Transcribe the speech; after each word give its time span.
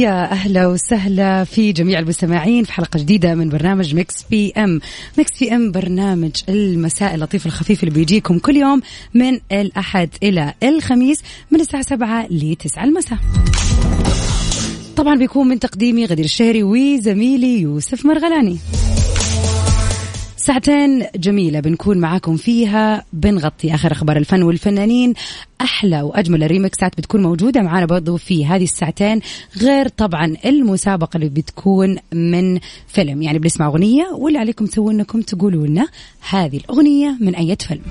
يا 0.00 0.30
أهلا 0.32 0.66
وسهلا 0.66 1.44
في 1.44 1.72
جميع 1.72 1.98
المستمعين 1.98 2.64
في 2.64 2.72
حلقة 2.72 2.98
جديدة 2.98 3.34
من 3.34 3.48
برنامج 3.48 3.94
Mix 3.94 4.22
PM. 4.30 4.80
Mix 5.18 5.38
PM 5.40 5.72
برنامج 5.72 6.30
المساء 6.48 7.14
اللطيف 7.14 7.46
الخفيف 7.46 7.82
اللي 7.82 7.94
بيجيكم 7.94 8.38
كل 8.38 8.56
يوم 8.56 8.80
من 9.14 9.40
الأحد 9.52 10.08
إلى 10.22 10.54
الخميس 10.62 11.22
من 11.50 11.60
الساعة 11.60 11.82
7 11.82 12.26
ل 12.26 12.56
9 12.56 12.84
المساء. 12.84 13.18
طبعا 14.96 15.14
بيكون 15.14 15.48
من 15.48 15.58
تقديمي 15.58 16.06
غدير 16.06 16.24
الشهري 16.24 16.62
وزميلي 16.62 17.60
يوسف 17.60 18.06
مرغلاني. 18.06 18.58
ساعتين 20.40 21.06
جميلة 21.16 21.60
بنكون 21.60 21.98
معاكم 21.98 22.36
فيها. 22.36 23.04
بنغطي 23.12 23.74
آخر 23.74 23.92
أخبار 23.92 24.16
الفن 24.16 24.42
والفنانين. 24.42 25.14
أحلى 25.60 26.02
وأجمل 26.02 26.42
الريمكسات 26.42 26.96
بتكون 26.98 27.22
موجودة 27.22 27.62
معانا 27.62 27.86
برضو 27.86 28.16
في 28.16 28.46
هذه 28.46 28.64
الساعتين 28.64 29.20
غير 29.62 29.88
طبعا 29.88 30.36
المسابقة 30.44 31.16
اللي 31.16 31.28
بتكون 31.28 31.96
من 32.12 32.58
فيلم. 32.86 33.22
يعني 33.22 33.38
بنسمع 33.38 33.66
أغنية 33.66 34.06
واللي 34.18 34.38
عليكم 34.38 34.66
تسوون 34.66 34.94
أنكم 34.94 35.20
تقولوا 35.20 35.66
لنا 35.66 35.88
هذه 36.30 36.56
الأغنية 36.56 37.16
من 37.20 37.34
أي 37.34 37.56
فيلم. 37.60 37.82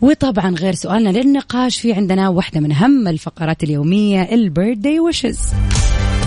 وطبعا 0.00 0.50
غير 0.50 0.74
سؤالنا 0.74 1.10
للنقاش 1.10 1.80
في 1.80 1.92
عندنا 1.92 2.28
واحدة 2.28 2.60
من 2.60 2.72
أهم 2.72 3.08
الفقرات 3.08 3.62
اليومية 3.62 4.22
البيرثدي 4.22 5.00
ويشز 5.00 5.38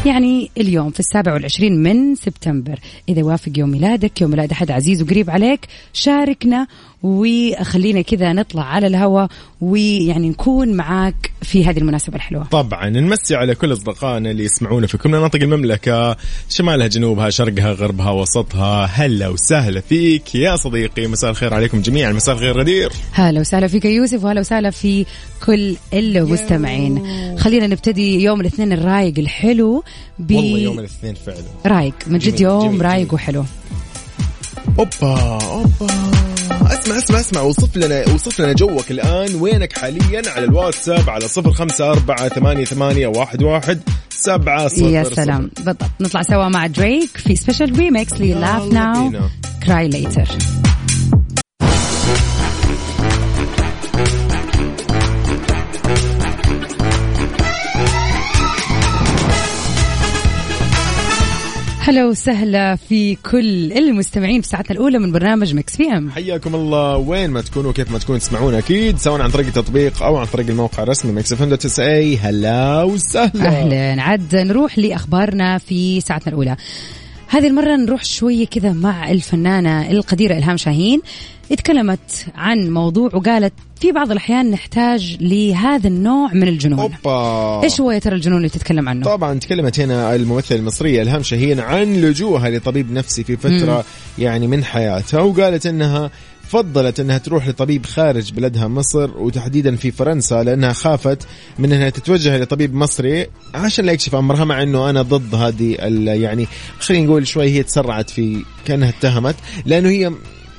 يعني 0.05 0.51
اليوم 0.57 0.89
في 0.91 0.99
السابع 0.99 1.33
والعشرين 1.33 1.83
من 1.83 2.15
سبتمبر. 2.15 2.79
إذا 3.09 3.23
وافق 3.23 3.51
يوم 3.57 3.69
ميلادك 3.69 4.21
يوم 4.21 4.31
ميلاد 4.31 4.51
أحد 4.51 4.71
عزيز 4.71 5.01
وقريب 5.01 5.29
عليك 5.29 5.67
شاركنا 5.93 6.67
وخلينا 7.03 8.01
كذا 8.01 8.33
نطلع 8.33 8.63
على 8.63 8.87
الهواء 8.87 9.27
ويعني 9.61 10.29
نكون 10.29 10.73
معاك 10.73 11.31
في 11.41 11.65
هذه 11.65 11.77
المناسبة 11.77 12.15
الحلوة. 12.15 12.43
طبعا 12.43 12.89
نمسي 12.89 13.35
على 13.35 13.55
كل 13.55 13.73
أصدقائنا 13.73 14.31
اللي 14.31 14.43
يسمعونا 14.43 14.87
في 14.87 14.97
كل 14.97 15.09
مناطق 15.09 15.41
المملكة 15.41 16.17
شمالها 16.49 16.87
جنوبها 16.87 17.29
شرقها 17.29 17.71
غربها 17.71 18.11
وسطها. 18.11 18.85
هلا 18.85 19.27
وسهلا 19.27 19.81
فيك 19.81 20.35
يا 20.35 20.55
صديقي 20.55 21.07
مساء 21.07 21.29
الخير 21.29 21.53
عليكم 21.53 21.81
جميعا 21.81 22.11
مساء 22.11 22.35
الخير 22.35 22.59
غدير. 22.59 22.91
هلا 23.11 23.39
وسهلا 23.39 23.67
فيك 23.67 23.85
يا 23.85 23.89
يوسف 23.91 24.23
وهلا 24.23 24.39
وسهلا 24.39 24.69
في 24.69 25.05
كل 25.45 25.75
المستمعين. 25.93 27.03
خلينا 27.39 27.67
نبتدي 27.67 28.23
يوم 28.23 28.41
الاثنين 28.41 28.73
الرايق 28.73 29.19
الحلو 29.19 29.83
ب 30.19 30.35
والله 30.35 30.59
يوم 30.59 30.79
الاثنين 30.79 31.15
فعلا. 31.25 31.43
رايق 31.65 31.93
من 32.07 32.19
جد 32.19 32.39
يوم 32.39 32.67
جميل، 32.67 32.81
رايق 32.81 32.97
جميل. 32.97 33.13
وحلو. 33.13 33.45
أوبا 34.79 35.39
أوبا. 35.43 36.22
اسمع 36.61 36.97
اسمع 36.97 37.19
اسمع 37.19 37.41
وصف 37.41 37.77
لنا 37.77 38.13
وصف 38.13 38.41
لنا 38.41 38.53
جوك 38.53 38.91
الآن. 38.91 39.35
وينك 39.35 39.77
حاليا؟ 39.77 40.21
على 40.35 40.45
الواتساب 40.45 41.09
على 41.09 41.27
صفر 41.27 41.51
خمسة 41.51 41.91
أربعة 41.91 42.27
ثمانية 42.29 42.65
ثمانية 42.65 43.07
واحد 43.07 43.43
واحد 43.43 43.79
سبعة 44.09 44.67
صفر 44.67 44.89
يا 44.89 45.03
سلام. 45.03 45.51
بالضبط. 45.55 45.81
نطلع 45.99 46.21
سوا 46.21 46.47
مع 46.47 46.67
دريك 46.67 47.17
في 47.17 47.35
special 47.35 47.79
remix 47.79 48.13
ل 48.13 48.33
Laugh 48.33 48.71
Now 48.71 49.11
Cry 49.65 49.87
Later 49.87 50.27
هلا 61.85 62.05
وسهلا 62.05 62.75
في 62.75 63.15
كل 63.15 63.71
المستمعين 63.71 64.41
في 64.41 64.47
ساعتنا 64.47 64.71
الأولى 64.71 64.99
من 64.99 65.11
برنامج 65.11 65.55
Mix 65.55 65.77
PM. 65.77 66.11
حياكم 66.11 66.55
الله. 66.55 66.97
وين 66.97 67.29
ما 67.29 67.41
تكونوا 67.41 67.71
كيف 67.71 67.91
ما 67.91 67.99
تكونوا 67.99 68.19
تسمعونا 68.19 68.57
أكيد 68.57 68.97
سواء 68.97 69.21
عن 69.21 69.31
طريق 69.31 69.47
التطبيق 69.47 70.03
أو 70.03 70.17
عن 70.17 70.25
طريق 70.25 70.47
الموقع 70.47 70.83
الرسمي 70.83 71.11
Mix 71.11 71.33
FM 71.33 71.49
dot 71.49 71.79
SA. 71.79 72.17
هلا 72.17 72.83
وسهلا. 72.83 73.47
أهلا. 73.47 74.01
عاد 74.01 74.35
نروح 74.35 74.79
لأخبارنا 74.79 75.57
في 75.57 76.01
ساعتنا 76.01 76.27
الأولى. 76.27 76.57
هذه 77.33 77.47
المرة 77.47 77.75
نروح 77.75 78.05
شوية 78.05 78.45
كذا 78.45 78.71
مع 78.73 79.11
الفنانة 79.11 79.91
القديرة 79.91 80.37
إلهام 80.37 80.57
شاهين. 80.57 81.01
اتكلمت 81.51 82.25
عن 82.35 82.69
موضوع 82.69 83.09
وقالت 83.13 83.53
في 83.79 83.91
بعض 83.91 84.11
الأحيان 84.11 84.51
نحتاج 84.51 85.17
لهذا 85.21 85.87
النوع 85.87 86.33
من 86.33 86.47
الجنون. 86.47 86.79
أوبا. 86.79 87.63
إيش 87.63 87.81
هو 87.81 87.91
يا 87.91 87.99
ترى 87.99 88.15
الجنون 88.15 88.37
اللي 88.37 88.49
تتكلم 88.49 88.89
عنه؟ 88.89 89.05
طبعا 89.05 89.39
تكلمت 89.39 89.79
هنا 89.79 90.15
الممثلة 90.15 90.57
المصرية 90.57 91.01
إلهام 91.01 91.23
شاهين 91.23 91.59
عن 91.59 91.93
لجوءها 91.93 92.49
لطبيب 92.49 92.91
نفسي 92.91 93.23
في 93.23 93.37
فترة 93.37 93.85
يعني 94.19 94.47
من 94.47 94.63
حياتها 94.63 95.21
وقالت 95.21 95.65
إنها 95.65 96.11
فضلت 96.49 96.99
إنها 96.99 97.17
تروح 97.17 97.47
لطبيب 97.47 97.85
خارج 97.85 98.33
بلدها 98.33 98.67
مصر 98.67 99.17
وتحديدا 99.17 99.75
في 99.75 99.91
فرنسا 99.91 100.43
لأنها 100.43 100.73
خافت 100.73 101.27
من 101.59 101.73
إنها 101.73 101.89
تتوجه 101.89 102.37
لطبيب 102.37 102.75
مصري 102.75 103.27
عشان 103.53 103.85
لا 103.85 103.91
يكشف 103.91 104.15
امرها 104.15 104.45
مع 104.45 104.63
إنه 104.63 104.89
أنا 104.89 105.01
ضد 105.01 105.35
هذه 105.35 105.75
يعني 106.21 106.47
خلينا 106.79 107.05
نقول 107.05 107.27
شوي 107.27 107.49
هي 107.49 107.63
تسرعت 107.63 108.09
في 108.09 108.45
كأنها 108.65 108.89
اتهمت 108.89 109.35
لأنه 109.65 109.89
هي 109.89 110.11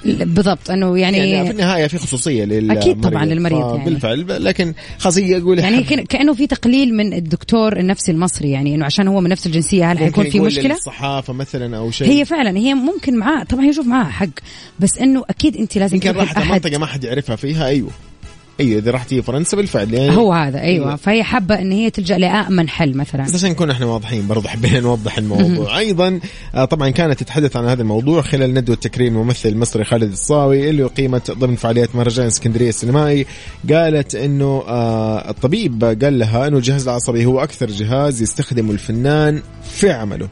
بالضبط 0.04 0.70
أنه 0.70 0.98
يعني 0.98 1.16
يعني 1.16 1.46
في 1.46 1.52
النهاية 1.52 1.86
في 1.86 1.98
خصوصية 1.98 2.44
لل 2.44 2.70
أكيد 2.70 3.00
طبعاً 3.00 3.24
للمريض 3.24 3.58
يعني. 3.58 3.84
بالفعل 3.84 4.44
لكن 4.44 4.74
خاصيه 4.98 5.38
أقول 5.38 5.58
يعني 5.58 5.82
كأنه 6.12 6.34
في 6.34 6.46
تقليل 6.46 6.94
من 6.94 7.12
الدكتور 7.12 7.76
النفسي 7.76 8.12
المصري 8.12 8.50
يعني 8.50 8.74
إنه 8.74 8.84
عشان 8.84 9.08
هو 9.08 9.20
من 9.20 9.30
نفس 9.30 9.46
الجنسية 9.46 9.92
هل 9.92 9.98
حيكون 9.98 10.30
في 10.30 10.36
يقول 10.36 10.48
مشكلة؟ 10.48 10.74
للصحافة 10.74 11.32
مثلا 11.32 11.76
أو 11.76 11.90
شيء 11.90 12.08
هي 12.08 12.24
فعلا 12.24 12.58
هي 12.58 12.74
ممكن 12.74 13.16
معاه 13.16 13.44
طبعا 13.44 13.64
هي 13.64 13.72
شوف 13.72 13.86
معاه 13.86 14.10
حق 14.10 14.28
بس 14.80 14.98
إنه 14.98 15.24
أكيد 15.30 15.56
أنت 15.56 15.78
لازم 15.78 15.96
يمكن 15.96 16.10
راحت 16.10 16.38
منطقة 16.38 16.78
ما 16.78 16.86
حد 16.86 17.04
يعرفها 17.04 17.36
فيها 17.36 17.66
أيوه 17.66 17.90
أيوه 18.60 18.78
إذا 18.78 18.90
رحتي 18.90 19.22
فرنسا 19.22 19.56
بالفعل 19.56 19.94
يعني 19.94 20.16
هو 20.16 20.32
هذا 20.32 20.60
أيوه. 20.60 20.96
فهي 20.96 21.22
حابة 21.22 21.54
إن 21.54 21.72
هي 21.72 21.90
تلجأ 21.90 22.18
لامن 22.18 22.68
حل 22.68 22.96
مثلا. 22.96 23.24
بس 23.24 23.34
عشان 23.34 23.50
نكون 23.50 23.70
إحنا 23.70 23.86
واضحين 23.86 24.26
برضه 24.26 24.48
حبينا 24.48 24.80
نوضح 24.80 25.18
الموضوع. 25.18 25.78
أيضا 25.78 26.20
آه، 26.54 26.64
طبعا 26.64 26.90
كانت 26.90 27.20
تتحدث 27.20 27.56
عن 27.56 27.64
هذا 27.64 27.82
الموضوع 27.82 28.22
خلال 28.22 28.54
ندوة 28.54 28.76
تكريم 28.76 29.16
الممثل 29.16 29.48
المصري 29.48 29.84
خالد 29.84 30.12
الصاوي 30.12 30.70
اللي 30.70 30.84
أقيمت 30.84 31.30
ضمن 31.30 31.56
فعاليات 31.56 31.96
مهرجان 31.96 32.26
اسكندرية 32.26 32.68
السينمائي. 32.68 33.26
قالت 33.72 34.14
إنه 34.14 34.62
آه، 34.68 35.30
الطبيب 35.30 35.84
قال 36.02 36.18
لها 36.18 36.48
إنه 36.48 36.56
الجهاز 36.56 36.88
العصبي 36.88 37.26
هو 37.26 37.40
أكثر 37.40 37.66
جهاز 37.66 38.22
يستخدمه 38.22 38.72
الفنان 38.72 39.42
في 39.70 39.90
عمله. 39.90 40.28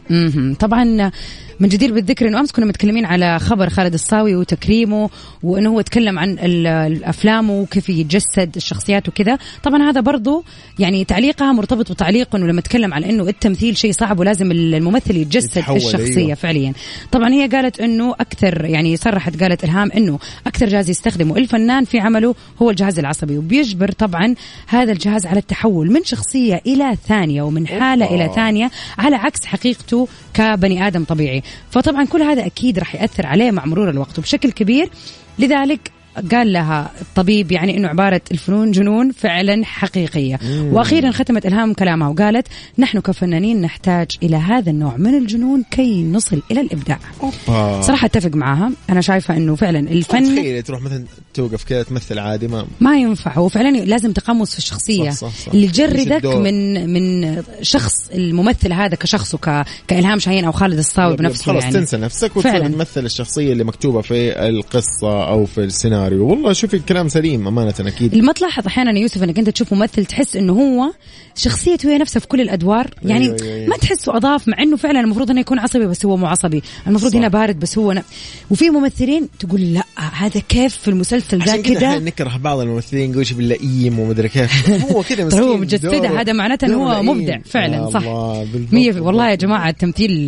طبعا 0.58 1.10
من 1.60 1.68
جدير 1.68 1.92
بالذكر 1.92 2.28
إنه 2.28 2.40
أمس 2.40 2.52
كنا 2.52 2.66
متكلمين 2.66 3.04
على 3.04 3.38
خبر 3.38 3.68
خالد 3.70 3.94
الصاوي 3.94 4.36
وتكريمه 4.36 5.10
وإنه 5.42 5.70
هو 5.70 5.80
تكلم 5.80 6.18
عن 6.18 6.30
ال- 6.38 6.66
الأفلام 6.66 7.50
وكيف 7.50 7.88
يتجسد 7.88 8.56
الشخصيات 8.56 9.08
وكذا 9.08 9.38
طبعا 9.62 9.90
هذا 9.90 10.00
برضو 10.00 10.44
يعني 10.78 11.04
تعليقها 11.04 11.52
مرتبط 11.52 11.92
بتعليق 11.92 12.36
إنه 12.36 12.46
لما 12.46 12.60
تكلم 12.60 12.94
على 12.94 13.10
إنه 13.10 13.28
التمثيل 13.28 13.76
شيء 13.76 13.92
صعب 13.92 14.20
ولازم 14.20 14.50
الممثل 14.52 15.16
يتجسد 15.16 15.58
الشخصية 15.76 16.16
أيوة. 16.24 16.34
فعليا 16.34 16.72
طبعا 17.12 17.28
هي 17.32 17.48
قالت 17.48 17.80
إنه 17.80 18.10
أكثر 18.20 18.64
يعني 18.64 18.96
صرحت 18.96 19.42
قالت 19.42 19.64
إلهام 19.64 19.90
إنه 19.96 20.18
أكثر 20.46 20.68
جهاز 20.68 20.90
يستخدمه 20.90 21.36
الفنان 21.36 21.84
في 21.84 21.98
عمله 22.00 22.34
هو 22.62 22.70
الجهاز 22.70 22.98
العصبي 22.98 23.38
وبيجبر 23.38 23.92
طبعا 23.92 24.34
هذا 24.66 24.92
الجهاز 24.92 25.26
على 25.26 25.38
التحول 25.38 25.90
من 25.92 26.04
شخصية 26.04 26.60
إلى 26.66 26.96
ثانية 27.08 27.42
ومن 27.42 27.66
حالة 27.66 28.04
أوبا. 28.06 28.14
إلى 28.24 28.34
ثانية 28.34 28.70
على 28.98 29.16
عكس 29.16 29.44
حقيقته 29.46 30.08
كبني 30.34 30.86
آدم 30.86 31.04
طبيعي 31.04 31.41
فطبعا 31.70 32.04
كل 32.04 32.22
هذا 32.22 32.46
أكيد 32.46 32.78
راح 32.78 32.94
يأثر 32.94 33.26
عليه 33.26 33.50
مع 33.50 33.64
مرور 33.64 33.90
الوقت 33.90 34.18
وبشكل 34.18 34.52
كبير. 34.52 34.90
لذلك 35.38 35.90
قال 36.32 36.52
لها 36.52 36.90
الطبيب 37.00 37.52
يعني 37.52 37.76
إنه 37.76 37.88
عبارة 37.88 38.20
الفنون 38.32 38.70
جنون 38.70 39.12
فعلا 39.12 39.64
حقيقية 39.64 40.38
وأخيرا 40.72 41.10
ختمت 41.10 41.46
إلهام 41.46 41.74
كلامها 41.74 42.08
وقالت 42.08 42.46
نحن 42.78 43.00
كفنانين 43.00 43.60
نحتاج 43.60 44.10
إلى 44.22 44.36
هذا 44.36 44.70
النوع 44.70 44.96
من 44.96 45.14
الجنون 45.14 45.64
كي 45.70 46.04
نصل 46.04 46.42
إلى 46.50 46.60
الإبداع 46.60 46.98
أوبا. 47.22 47.82
صراحة 47.82 48.06
أتفق 48.06 48.30
معاها 48.34 48.72
أنا 48.90 49.00
شايفة 49.00 49.36
إنه 49.36 49.56
فعلا 49.56 49.78
الفن 49.78 50.36
تخيل 50.36 50.62
تروح 50.62 50.82
مثلا 50.82 51.04
توقف 51.34 51.64
كذا 51.64 51.82
تمثل 51.82 52.18
عادي 52.18 52.48
ما 52.48 52.66
ما 52.80 52.96
ينفع 52.96 53.32
هو 53.32 53.48
فعلا 53.48 53.76
لازم 53.76 54.12
تقمص 54.12 54.52
في 54.52 54.58
الشخصية 54.58 55.10
صح، 55.10 55.28
صح، 55.28 55.46
صح. 55.46 55.52
اللي 55.52 56.16
الدور. 56.16 56.38
من 56.38 56.90
من 56.92 57.36
شخص 57.62 58.10
الممثل 58.14 58.72
هذا 58.72 58.94
كشخص 58.94 59.34
وك 59.34 59.50
كإلهام 59.88 60.18
شاهين 60.18 60.44
أو 60.44 60.52
خالد 60.52 60.78
الصاوي 60.78 61.16
بنفسه 61.16 61.44
خلاص 61.44 61.62
يعني 61.62 61.74
تنسى 61.74 61.96
نفسك 61.96 62.36
وتصير. 62.36 62.68
تمثل 62.68 63.04
الشخصية 63.04 63.52
اللي 63.52 63.64
مكتوبة 63.64 64.00
في 64.00 64.48
القصة 64.48 65.28
أو 65.28 65.46
في 65.46 65.58
السيناريو 65.58 66.01
والله 66.12 66.52
شوفي 66.52 66.76
الكلام 66.76 67.08
سليم 67.08 67.46
أمانة 67.48 67.74
أكيد. 67.80 68.16
ما 68.16 68.32
تلاحظ 68.32 68.66
أحيانا 68.66 68.90
يا 68.92 68.98
يوسف 68.98 69.22
إنك 69.22 69.38
أنت 69.38 69.50
تشوف 69.50 69.72
ممثل 69.74 70.04
تحس 70.04 70.36
إنه 70.36 70.52
هو 70.52 70.92
شخصيته 71.36 71.90
هي 71.90 71.98
نفسها 71.98 72.20
في 72.20 72.26
كل 72.28 72.40
الأدوار. 72.40 72.90
يعني 73.04 73.24
أيوة، 73.24 73.36
أيوة، 73.42 73.54
أيوة. 73.54 73.68
ما 73.68 73.76
تحسه 73.76 74.16
أضاف 74.16 74.48
مع 74.48 74.62
إنه 74.62 74.76
فعلا 74.76 75.00
المفروض 75.00 75.30
إنه 75.30 75.40
يكون 75.40 75.58
عصبي 75.58 75.86
بس 75.86 76.06
هو 76.06 76.16
مو 76.16 76.26
عصبي. 76.26 76.62
المفروض 76.86 77.12
صح. 77.12 77.18
هنا 77.18 77.28
بارد 77.28 77.60
بس 77.60 77.78
هو 77.78 77.92
ن... 77.92 78.02
وفي 78.50 78.70
ممثلين 78.70 79.28
تقول 79.38 79.60
لأ 79.74 79.82
هذا 79.96 80.40
كيف 80.48 80.76
في 80.76 80.88
المسلسل 80.88 81.42
عشان 81.42 81.62
كذا 81.62 81.98
نكره 81.98 82.36
بعض 82.36 82.58
الممثلين 82.58 83.10
نقول 83.12 83.26
شوف 83.26 83.38
اللئيم 83.38 83.98
ومدري 83.98 84.28
كيف. 84.28 84.68
هو 84.92 85.02
كذا 85.02 85.22
هو 85.22 85.26
مسكين 85.26 85.60
مجسدة 85.60 85.98
دوره- 85.98 86.20
هذا 86.20 86.32
معناته 86.32 86.66
إنه 86.66 86.76
هو. 86.76 87.02
مبدع 87.02 87.38
فعلا 87.44 87.90
صح. 87.90 88.02
الله، 88.02 88.44
بالضبط، 88.52 88.72
مية 88.74 88.92
في 88.92 89.00
والله 89.00 89.30
يا. 89.30 89.34
جماعة 89.34 89.68
التمثيل 89.68 90.26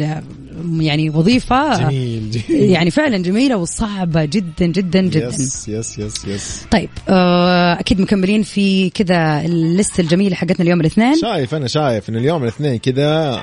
يعني 0.80 1.10
وظيفة. 1.10 1.78
جميل 1.78 2.30
جميل. 2.30 2.70
يعني 2.70 2.90
فعلا 2.90 3.18
جميلة 3.18 3.56
وصعبة 3.56 4.24
جدا 4.24 4.66
جدا 4.66 5.00
جدا. 5.00 5.26
yes 5.26 5.68
yes 5.68 5.98
yes 5.98 6.24
yes. 6.24 6.66
طيب 6.70 6.88
آه، 7.08 7.80
أكيد 7.80 8.00
مكملين 8.00 8.42
في 8.42 8.90
كذا 8.90 9.40
ال 9.44 9.56
list 9.56 10.00
الجميلة 10.00 10.36
حقتنا 10.36 10.60
اليوم 10.60 10.80
الاثنين. 10.80 11.14
شايف 11.16 11.54
أنا 11.54 11.68
شايف 11.68 12.08
إن 12.08 12.16
اليوم 12.16 12.42
الاثنين 12.42 12.78
كذا 12.78 13.40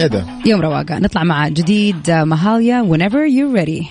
إيه 0.00 0.06
ده؟ 0.06 0.26
يوم 0.46 0.60
رواقة. 0.60 0.98
نطلع 0.98 1.24
مع 1.24 1.48
جديد 1.48 2.10
آه، 2.10 2.24
مهاليا 2.24 2.82
whenever 2.82 3.28
you're 3.30 3.60
ready. 3.60 3.84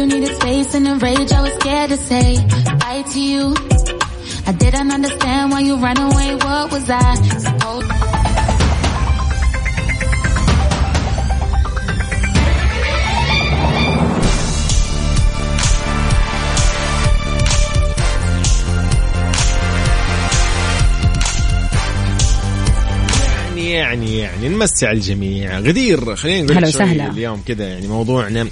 You 0.00 0.06
needed 0.06 0.34
space 0.34 0.72
and 0.74 0.86
the 0.86 0.96
rage 0.96 1.30
I 1.30 1.42
was 1.42 1.52
scared 1.60 1.90
to 1.90 1.96
say 1.98 2.36
bye 2.80 3.02
to 3.12 3.20
you. 3.20 3.54
I 4.46 4.52
didn't 4.52 4.90
understand 4.90 5.52
why 5.52 5.60
you 5.60 5.76
ran 5.76 5.98
away. 5.98 6.34
What 6.36 6.72
was 6.72 6.88
I 6.88 7.14
supposed 7.46 7.90
يعني 23.50 23.72
يعني 23.72 24.18
يعني 24.18 24.48
نمسي 24.48 24.86
على 24.86 24.96
الجميع 24.96 25.58
غدير 25.58 26.16
خلينا 26.16 26.42
نقول. 26.42 27.00
اليوم 27.10 27.42
كذا 27.46 27.68
يعني 27.68 27.88
موضوعنا 27.88 28.48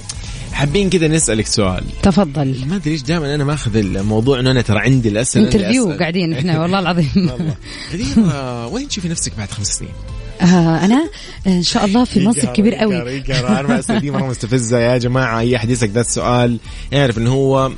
حابين 0.59 0.91
كذا 0.91 1.09
نسألك 1.09 1.47
سؤال 1.47 1.85
تفضل 2.03 2.67
ما 2.67 2.77
أدري 2.77 2.91
ليش 2.91 3.03
دائما 3.03 3.35
أنا 3.35 3.45
ماخذ 3.45 3.77
الموضوع 3.77 4.41
إنه 4.41 4.51
أنا 4.51 4.63
ترى 4.63 4.79
عندي 4.79 5.09
الأسئلة 5.09 5.47
interview. 5.47 5.93
قاعدين 5.93 6.33
إحنا 6.33 6.63
والله 6.63 6.79
العظيم 6.79 7.09
والله 7.33 7.55
غدير 7.93 8.07
وين 8.73 8.89
تشوفي 8.89 9.09
نفسك 9.09 9.33
بعد 9.39 9.51
خمس 9.51 9.67
سنين؟ 9.67 9.91
آه 10.41 10.85
أنا 10.85 11.09
إن 11.47 11.63
شاء 11.63 11.85
الله 11.85 12.05
في 12.05 12.21
منصب 12.27 12.49
كبير 12.53 12.75
قوي. 12.75 12.97
أنا 13.31 13.63
ما 13.69 13.79
أسأل 13.79 14.01
دي 14.01 14.11
مره 14.11 14.27
مستفزة 14.27 14.79
يا 14.79 14.99
جماعة. 14.99 15.41
أي 15.41 15.57
أحد 15.57 15.71
يسالك 15.71 15.91
ذا 15.91 16.01
السؤال 16.01 16.59
يعرف 16.93 17.19
انه 17.19 17.33
هو 17.33 17.69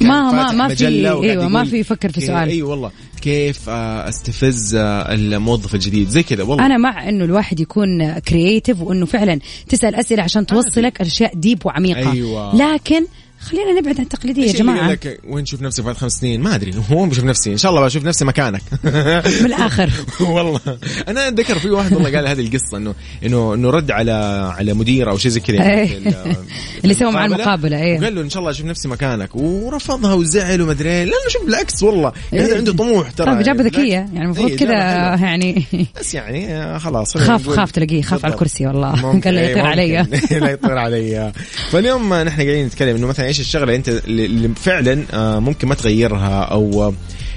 ما- 0.00 0.32
ما- 0.32 0.52
ما 0.52 0.74
في- 0.74 0.86
أيوة، 0.88 1.48
ما 1.48 1.64
في 1.64 1.76
يفكر 1.78 2.12
في 2.12 2.20
سؤال. 2.20 2.48
اي 2.48 2.62
والله. 2.62 2.90
كيف 3.22 3.68
آه، 3.68 4.08
أستفز 4.08 4.74
آه، 4.74 5.14
الموظف 5.14 5.74
الجديد؟ 5.74 6.08
زي 6.08 6.22
كذا 6.22 6.42
والله. 6.42 6.66
أنا 6.66 6.76
مع 6.76 7.08
إنه 7.08 7.24
الواحد 7.24 7.60
يكون 7.60 8.18
creative 8.18 8.80
وإنه 8.80 9.06
فعلا 9.06 9.38
تسأل 9.68 9.94
أسئلة 9.94 10.22
عشان 10.22 10.46
توصلك 10.46 11.00
أشياء 11.00 11.34
deep 11.34 11.66
وعميقة. 11.66 12.12
أيوة. 12.12 12.56
لكن 12.56 13.04
خلينا 13.40 13.80
نبعد 13.80 13.96
عن 13.96 14.02
التقليدية 14.02 14.46
يا 14.46 14.52
جماعة. 14.52 14.80
قال 14.80 14.90
لك 14.90 15.20
وين 15.28 15.44
تشوف 15.44 15.62
نفسك 15.62 15.84
بعد 15.84 15.96
خمس 15.96 16.12
سنين؟ 16.12 16.40
ما 16.40 16.54
أدري 16.54 16.74
هو 16.90 17.06
بشوف 17.06 17.24
نفسي 17.24 17.52
إن 17.52 17.56
شاء 17.56 17.70
الله 17.70 17.84
بشوف 17.84 18.04
نفسي 18.04 18.24
مكانك. 18.24 18.62
من 18.84 19.46
الآخر. 19.46 19.90
والله. 20.20 20.60
أنا 21.08 21.28
أتذكر 21.28 21.58
في 21.58 21.70
واحد 21.70 21.92
والله 21.92 22.16
قال 22.16 22.28
هذه 22.28 22.40
القصة 22.40 22.76
انه 22.76 22.94
انه 23.24 23.54
إنه 23.54 23.70
رد 23.70 23.90
على 23.90 24.12
على 24.56 24.72
مدير 24.72 25.10
أو 25.10 25.18
شيء 25.18 25.30
زي 25.30 25.40
كذا. 25.40 25.56
يعني 25.56 25.80
إيه. 25.80 25.98
اللي 26.84 26.94
سوى 26.94 27.10
معاه 27.12 27.26
المقابلة، 27.26 27.82
إيه. 27.82 28.00
وقال 28.00 28.14
له 28.14 28.20
إن 28.20 28.30
شاء 28.30 28.40
الله 28.40 28.50
أشوف 28.50 28.66
نفسي 28.66 28.88
مكانك. 28.88 29.36
ورفضها 29.36 30.14
وزعل 30.14 30.62
وما 30.62 30.72
أدري 30.72 30.90
إيه. 30.90 31.04
لا 31.04 31.12
شوف 31.28 31.44
بالعكس 31.44 31.82
والله. 31.82 32.12
يعني 32.32 32.46
هذا 32.46 32.56
عنده 32.56 32.72
طموح 32.72 33.10
ترى. 33.10 33.26
طيب 33.26 33.40
اجابه 33.40 33.58
بالعكس. 33.58 33.76
ذكية. 33.78 33.92
يعني 33.92 34.22
المفروض 34.24 34.50
إيه، 34.50 34.56
كذا. 34.56 34.72
يعني 35.26 35.64
بس 36.00 36.14
يعني 36.14 36.54
آه، 36.54 36.78
خلاص 36.78 37.16
خاف 37.16 37.48
خاف 37.48 37.70
تلاقيه 37.70 38.02
خاف 38.02 38.24
على. 38.24 38.34
الكرسي 38.34 38.66
والله. 38.66 39.20
قال 39.20 39.34
له 39.34 39.40
إيه، 39.40 39.50
يطير. 39.50 39.66
علي. 39.66 40.06
لا 40.30 40.50
يطير 40.50 40.78
علي. 40.78 41.32
فاليوم 41.70 42.14
نحن 42.14 42.42
قاعدين 42.42 42.66
نتكلم 42.66 42.96
إنه 42.96 43.06
مثلا 43.06 43.27
إيش 43.28 43.40
الشغلة 43.40 43.74
أنت 43.74 43.88
اللي 43.88 44.24
اللي 44.24 44.48
فعلا 44.48 45.04
آه، 45.12 45.38
ممكن 45.38 45.68
ما 45.68 45.74
تغيرها 45.74 46.42
أو 46.42 46.82
آه، 46.82 46.94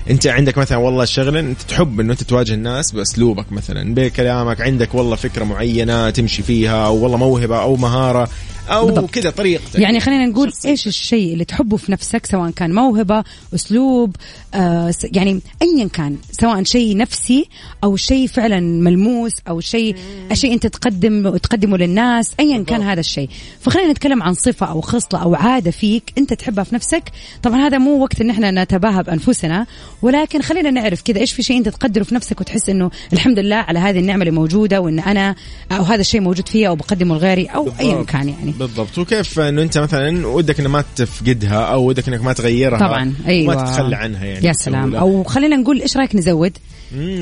أنت 0.10 0.28
عندك 0.28 0.58
مثلا 0.58 0.78
والله 0.78 1.06
شغلة 1.06 1.40
أنت 1.40 1.62
تحب 1.62 2.00
إنه 2.00 2.12
أنت 2.14 2.24
تواجه 2.24 2.54
الناس 2.54 2.92
باسلوبك 2.92 3.52
مثلا 3.52 3.94
بكلامك 3.94 4.62
عندك 4.62 4.96
والله 4.96 5.16
فكرة 5.16 5.44
معينة 5.44 6.10
تمشي 6.10 6.44
فيها 6.44 6.86
أو 6.86 6.96
والله 6.96 7.18
موهبة 7.18 7.62
أو 7.62 7.76
مهارة 7.76 8.30
أو. 8.72 9.08
كذا 9.08 9.30
طريقتك 9.30 9.80
يعني 9.80 10.00
خلينا 10.00 10.26
نقول 10.26 10.50
شخصيتك. 10.50 10.70
إيش 10.70 10.88
الشيء 10.88 11.34
اللي 11.34 11.46
تحبه 11.46 11.78
في 11.78 11.92
نفسك 11.92 12.26
سواء 12.26 12.52
كان 12.52 12.74
موهبة 12.74 13.24
أسلوب 13.56 14.16
آه 14.54 14.94
يعني 15.04 15.42
ايا 15.62 15.88
كان 15.88 16.18
سواء 16.32 16.64
شيء 16.64 16.98
نفسي 16.98 17.48
أو 17.84 17.96
شيء 17.96 18.28
فعلا 18.28 18.60
ملموس 18.60 19.32
أو 19.50 19.60
شيء 19.60 19.96
شيء 20.34 20.54
أنت 20.54 20.68
تقدم 20.68 21.38
تقدمه 21.38 21.78
للناس 21.78 22.32
ايا 22.40 22.64
كان 22.64 22.82
هذا 22.82 23.00
الشيء 23.00 23.30
فخلينا 23.60 23.92
نتكلم 23.92 24.24
عن 24.24 24.34
صفة 24.34 24.66
أو 24.66 24.82
خصلة 24.82 25.22
أو 25.22 25.36
عادة 25.36 25.72
فيك 25.72 26.14
أنت 26.18 26.34
تحبها 26.34 26.64
في 26.64 26.76
نفسك 26.76 27.04
طبعا 27.44 27.68
هذا 27.68 27.78
مو 27.78 28.02
وقت 28.04 28.22
إن 28.22 28.30
إحنا 28.30 28.64
نتباهى 28.64 29.04
بأنفسنا 29.04 29.66
ولكن 30.02 30.42
خلينا 30.42 30.72
نعرف 30.72 31.02
كذا 31.02 31.20
إيش 31.20 31.34
في 31.34 31.44
شيء 31.44 31.58
أنت 31.58 31.70
تقدره 31.70 32.04
في 32.04 32.16
نفسك 32.16 32.42
وتحس 32.42 32.70
إنه 32.70 32.92
الحمد 33.14 33.40
لله 33.40 33.56
على 33.56 33.80
هذه 33.80 34.00
النعمة 34.00 34.22
اللي 34.22 34.32
موجودة 34.32 34.82
وإن 34.82 35.00
أنا 35.00 35.36
أو 35.72 35.84
هذا 35.84 36.02
الشيء 36.02 36.22
موجود 36.22 36.48
فيا 36.48 36.68
أو 36.68 36.76
بقدمه 36.76 37.16
لغيري 37.16 37.46
أو 37.46 37.70
ايا. 37.80 38.04
كان 38.04 38.30
يعني 38.30 38.54
بالضبط. 38.62 38.98
وكيف 38.98 39.40
إنه 39.40 39.62
أنت 39.62 39.78
مثلا 39.78 40.28
ودك 40.28 40.60
إنك 40.60 40.70
ما 40.70 40.84
تفقدها 40.96 41.62
أو 41.62 41.86
ودك 41.86 42.08
إنك 42.08 42.22
ما 42.24 42.34
تغيرها 42.34 42.80
طبعا 42.80 43.14
أيوه. 43.28 43.56
ما 43.56 43.64
تتخلى 43.64 43.96
عنها 43.96 44.26
يعني. 44.26 44.46
يا 44.46 44.54
سلام. 44.54 44.96
أو 44.96 45.24
خلينا 45.24 45.56
نقول 45.56 45.82
إيش 45.82 45.98
رأيك 45.98 46.16
نزود؟ 46.16 46.58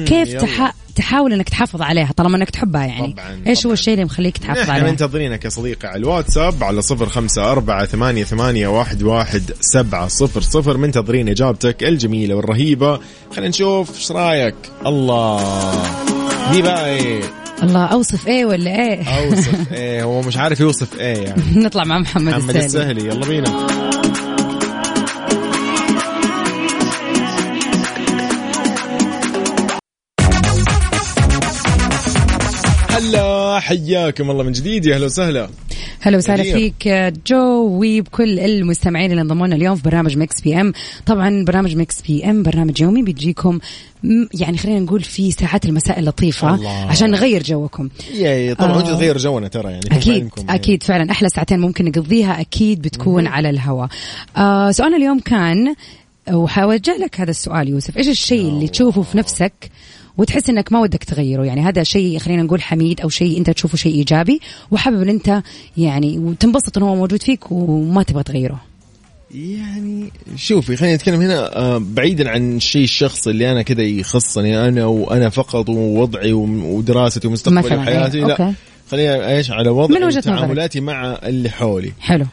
كيف. 0.05 0.34
تح... 0.34 0.74
تحاول 0.96 1.34
إنك 1.34 1.50
تحافظ 1.50 1.81
عليها 1.81 2.12
طالما 2.17 2.38
إنك 2.38 2.50
تحبها 2.50 2.86
يعني؟ 2.86 3.13
طبعاً، 3.13 3.41
إيش 3.48 3.65
هو. 3.65 3.74
الشيء 3.74 3.93
اللي 3.93 4.05
مخليك 4.05 4.38
تحافظ 4.38 4.69
عليها؟ 4.69 4.89
منتظرينك 4.91 5.46
يا 5.46 5.50
صديقي 5.50 5.88
على 5.88 5.98
الواتساب 5.98 6.63
على 6.63 6.81
صفر 6.81 7.05
خمسة 7.10 7.51
أربعة 7.51 7.86
ثمانية, 7.86 8.24
ثمانية 8.24 8.67
واحد, 8.67 9.03
واحد 9.03 9.41
سبعة 9.62 10.08
صفر 10.08 10.41
صفر. 10.41 10.77
منتظرين 10.77 11.29
إجابتك 11.29 11.84
الجميلة 11.84 12.36
والرهيبة. 12.36 13.00
خلينا 13.31 13.50
نشوف 13.50 13.96
إيش 13.98 14.12
رأيك. 14.12 14.55
الله. 14.86 15.84
دي 16.51 16.62
بقى 16.62 16.96
إيه 16.96 17.22
الله 17.63 17.86
أوصف 17.86 18.28
إيه 18.28 18.46
ولا 18.46 18.72
إيه؟ 18.72 19.04
أوصف 19.10 19.74
إيه 19.74 20.04
هو 20.04 20.22
مش 20.22 20.38
عارف 20.38 20.60
يوصف 20.60 21.00
إيه 21.00 21.18
يعني. 21.24 21.42
نطلع 21.66 21.84
مع 21.84 22.00
محمد, 22.00 22.34
محمد 22.34 22.56
السهلي. 22.56 22.66
السهلي 22.66 23.06
يلا 23.06 23.25
بينا. 23.28 23.68
حياكم 33.60 34.32
الله 34.32 34.44
من 34.44 34.51
جديد 34.51 34.86
يا 34.86 34.96
أهلا 34.96 35.06
وسهلا 35.06 35.50
هلا 36.01 36.18
وسهلا. 36.18 36.44
فيك 36.44 36.88
جو 37.28 37.68
وبكل 37.82 38.39
المستمعين 38.39 39.12
اللي 39.12 39.22
انضموا 39.22 39.48
لنا 39.48 39.56
اليوم 39.56 39.75
في 39.75 39.84
برنامج 39.84 40.18
Mix 40.18 40.41
PM 40.41 40.74
طبعا 41.06 41.46
برنامج 41.46 41.75
Mix 41.75 42.01
PM 42.01 42.44
برنامج 42.44 42.82
يومي 42.82 43.01
بيجيكم 43.04 43.60
يعني 44.34 44.58
خلينا 44.58 44.80
نقول 44.80 45.04
في 45.04 45.32
ساعات 45.32 45.66
المساء 45.66 46.00
اللطيفة 46.00 46.56
الله. 46.56 46.70
عشان 46.70 47.12
نغير 47.12 47.44
جوكم 47.44 47.89
يا 48.13 48.54
طبعا 48.54 48.74
آه. 48.80 48.82
تغير 48.82 49.18
جونا 49.18 49.48
ترى 49.48 49.72
يعني 49.72 49.86
أكيد. 49.92 50.30
أكيد 50.50 50.84
فعلا 50.84 51.12
أحلى 51.12 51.30
ساعتين 51.30 51.60
ممكن 51.60 51.86
نقضيها 51.86 52.42
أكيد 52.42 52.82
بتكون 52.82 53.28
على 53.28 53.50
الهواء 53.50 53.89
آه 54.38 54.72
سؤالنا 54.72 54.98
اليوم 54.98 55.20
كان 55.20 55.75
وحأوجه 56.32 56.98
لك 56.98 57.20
هذا 57.22 57.32
السؤال 57.32 57.70
يوسف 57.70 57.98
إيش 57.98 58.08
الشيء 58.08 58.50
اللي 58.50 58.68
تشوفه 58.68 59.01
في 59.01 59.18
نفسك 59.18 59.54
وتحس 60.20 60.50
إنك 60.50 60.72
ما 60.72 60.80
ودك 60.80 61.04
تغيره. 61.04 61.44
يعني 61.44 61.62
هذا 61.62 61.84
شيء 61.84 62.20
خلينا 62.20 62.44
نقول 62.44 62.62
حميد 62.62 63.02
أو 63.02 63.10
شيء 63.10 63.38
أنت 63.38 63.50
تشوفه 63.50 63.78
شيء 63.78 63.96
إيجابي. 63.96 64.40
وحابب 64.72 65.02
إن 65.02 65.10
أنت 65.10 65.42
يعني 65.78 66.20
وتنبسط 66.20 66.78
إنه 66.78 66.90
هو 66.90 66.96
موجود 66.96 67.24
فيك 67.24 67.52
وما 67.52 68.04
تبغى 68.04 68.24
تغيره. 68.24 68.62
يعني 69.36 70.12
شوفي 70.36 70.76
خلينا 70.76 70.96
نتكلم 70.96 71.22
هنا 71.22 71.58
آه، 71.58 71.78
بعيدا 71.78 72.30
عن 72.30 72.58
الشيء 72.58 72.84
الشخصي 72.84 73.30
اللي 73.30 73.52
أنا 73.52 73.62
كذا 73.62 73.82
يخصني 73.82 74.68
أنا 74.68 74.86
وأنا 74.86 75.30
فقط 75.30 75.70
ووضعي 75.70 76.34
ودراستي 76.34 77.28
ومستقبلي 77.28 77.60
مثلاً، 77.62 77.80
وحياتي 77.80 78.18
إيه، 78.18 78.26
لا. 78.26 78.54
خلينا 78.92 79.36
إيش 79.36 79.52
على 79.52 79.70
نظرك. 79.70 80.18
وتعاملاتي 80.18 80.80
مع 80.80 81.20
اللي 81.24 81.50
حولي. 81.50 81.92
حلو. 82.00 82.26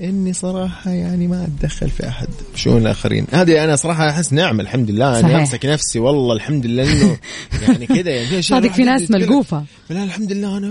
إني 0.00 0.32
صراحة 0.32 0.90
يعني 0.90 1.26
ما 1.28 1.44
أتدخل 1.44 1.90
في 1.90 2.08
أحد. 2.08 2.28
شؤون 2.54 2.82
الآخرين؟ 2.82 3.26
هذه 3.32 3.64
أنا 3.64 3.76
صراحة 3.76 4.10
أحس 4.10 4.32
نعمه 4.32 4.62
الحمد 4.62 4.90
لله 4.90 5.12
صحيح. 5.12 5.24
أنا 5.30 5.38
أمسك 5.40 5.66
نفسي 5.66 5.98
والله 5.98 6.34
الحمد 6.34 6.66
لله 6.66 6.92
إنه 6.92 7.16
يعني 7.68 7.86
كذا 7.86 8.10
يعني. 8.10 8.42
صادق 8.42 8.72
في 8.72 8.82
ناس. 8.84 9.10
ملقوفة. 9.10 9.64
لا 9.90 10.04
الحمد 10.04 10.32
لله 10.32 10.56
أنا 10.56 10.66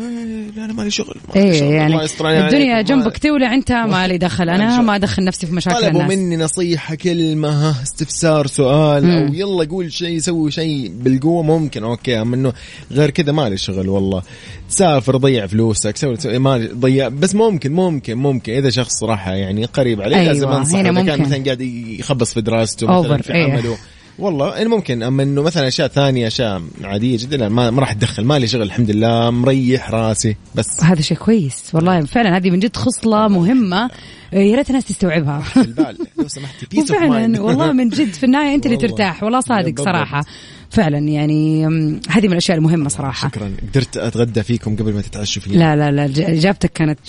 لا 0.58 0.66
أنا 0.66 0.74
مالي 0.74 0.92
شغل 0.92 1.16
مالي 1.36 1.52
إيه 1.52 1.64
يعني. 1.64 2.06
الدنيا 2.46 2.82
جنبك 2.82 3.18
تولع 3.18 3.54
أنت 3.54 3.72
ما 3.72 4.08
لي 4.08 4.18
دخل. 4.28 4.50
أنا 4.50 4.82
ما 4.82 4.96
أدخل 4.96 5.24
نفسي 5.24 5.48
في 5.48 5.54
مشاكل 5.54 5.82
طلبوا 5.82 6.02
الناس. 6.02 6.18
مني 6.18 6.38
نصيحة 6.38 6.96
كلمة 6.96 7.50
ها، 7.50 7.76
استفسار 7.84 8.48
سؤال 8.48 9.06
مم. 9.06 9.12
أو 9.28 9.34
يلا 9.34 9.64
قول 9.70 9.94
شيء 9.94 10.20
سوي 10.20 10.52
شيء 10.52 10.92
بالقوة. 10.96 11.44
ممكن 11.44 11.84
okay 11.84 12.22
أما 12.22 12.36
إنه 12.36 12.54
غير 12.92 13.10
كذا 13.10 13.32
مالي 13.32 13.58
شغل 13.58 13.90
والله. 13.90 14.22
تسافر 14.70 15.18
ضيع 15.18 15.48
فلوسك 15.48 15.98
سوي 15.98 16.16
سوي 16.16 16.40
مالي 16.40 16.68
ضيع 16.68 17.08
بس 17.08 17.36
ممكن 17.36 17.74
ممكن 17.74 18.18
ممكن. 18.18 18.54
إذا 18.54 18.70
شخص 18.70 19.00
صراحة 19.00 19.34
يعني 19.34 19.66
قريب 19.66 20.02
عليه 20.02 20.16
أيوة، 20.16 20.34
لازم 20.34 20.48
أنصح 20.48 20.80
هنا 20.80 21.02
إذا 21.02 21.16
كان. 21.16 21.22
مثلا 21.22 21.44
قاعد 21.44 21.62
يخبص 21.62 22.34
في 22.34 22.42
دراسته 22.42 23.00
مثلا 23.00 23.18
في 23.18 23.34
إيه. 23.34 23.54
عمله 23.54 23.78
والله 24.20 24.56
يعني 24.56 24.70
ممكن. 24.70 25.04
أما 25.04 25.24
إنه 25.24 25.42
مثلا 25.42 25.68
أشياء 25.68 25.88
ثانية 25.88 26.28
أشياء 26.28 26.62
عادية 26.84 27.18
جدا 27.18 27.38
لا 27.38 27.50
ما, 27.50 27.72
ما 27.72 27.80
راح 27.80 27.92
اتدخل 27.92 28.26
مالي 28.26 28.48
شغل 28.48 28.62
الحمد 28.62 28.92
لله 28.92 29.30
مريح 29.30 29.92
راسي 29.92 30.36
بس. 30.56 30.84
هذا 30.84 31.02
شيء 31.02 31.18
كويس 31.18 31.64
والله 31.74 32.06
فعلا 32.06 32.38
هذه 32.38 32.50
من 32.50 32.60
جد 32.60 32.76
خصلة 32.76 33.28
مهمة. 33.28 33.90
يا 34.34 34.56
ريت 34.56 34.70
الناس 34.70 34.86
تستوعبها. 34.86 35.44
البال 35.58 35.98
لو 36.20 36.28
سمحتي 36.28 36.66
بيس 36.72 36.92
وفعلا 36.92 37.42
والله 37.42 37.72
من 37.72 37.90
جد 37.90 38.14
في 38.14 38.24
النهاية 38.26 38.56
أنت 38.56 38.66
اللي. 38.66 38.78
ترتاح 38.78 39.24
والله 39.24 39.40
صادق. 39.40 39.82
صراحة. 39.82 40.22
فعلا 40.72 40.98
يعني 40.98 41.66
هذه 42.10 42.26
من 42.28 42.32
الأشياء 42.32 42.58
المهمة 42.58 42.90
صراحة. 42.90 43.28
شكرا. 43.30 43.52
قدرت 43.72 43.98
أتغدى 43.98 44.44
فيكم 44.44 44.76
قبل 44.76 44.94
ما 44.94 45.02
تتعشوا 45.02 45.42
فيني 45.42 45.58
لا 45.58 45.76
لا 45.76 45.92
لا 45.92 46.06
إجابتك 46.34 46.72
كانت 46.74 47.00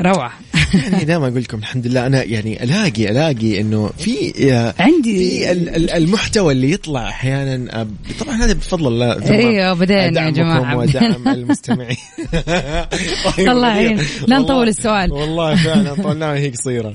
روعة. 0.00 0.32
يعني 0.74 1.04
دائما 1.04 1.28
أقول 1.28 1.40
لكم 1.42 1.58
الحمد 1.58 1.86
لله 1.86 2.06
أنا 2.06 2.22
يعني 2.22 2.64
ألاقي 2.64 3.10
ألاقي 3.10 3.60
إنه 3.60 3.90
في 3.98 4.32
عندي- 4.78 5.40
في 5.40 5.52
ال- 5.52 5.68
ال- 5.68 5.90
المحتوى 5.90 6.52
اللي 6.52 6.72
يطلع 6.72 7.08
أحيانا 7.08 7.86
طبعا 8.20 8.34
هذا 8.36 8.52
بفضل 8.52 8.86
الله 8.86 9.30
أيوه 9.30 9.72
بدينا 9.74 10.24
يا 10.26 10.30
جماعة. 10.30 10.76
ودعم 10.76 11.28
المستمعين. 11.38 11.96
طيب، 13.36 13.48
الله 13.48 13.68
يعين. 13.76 13.98
لا 14.26 14.38
نطول 14.38 14.68
السؤال. 14.68 15.12
والله 15.12 15.56
فعلا 15.56 15.94
طولناها 16.02 16.34
هي 16.36 16.50
قصيرة. 16.66 16.94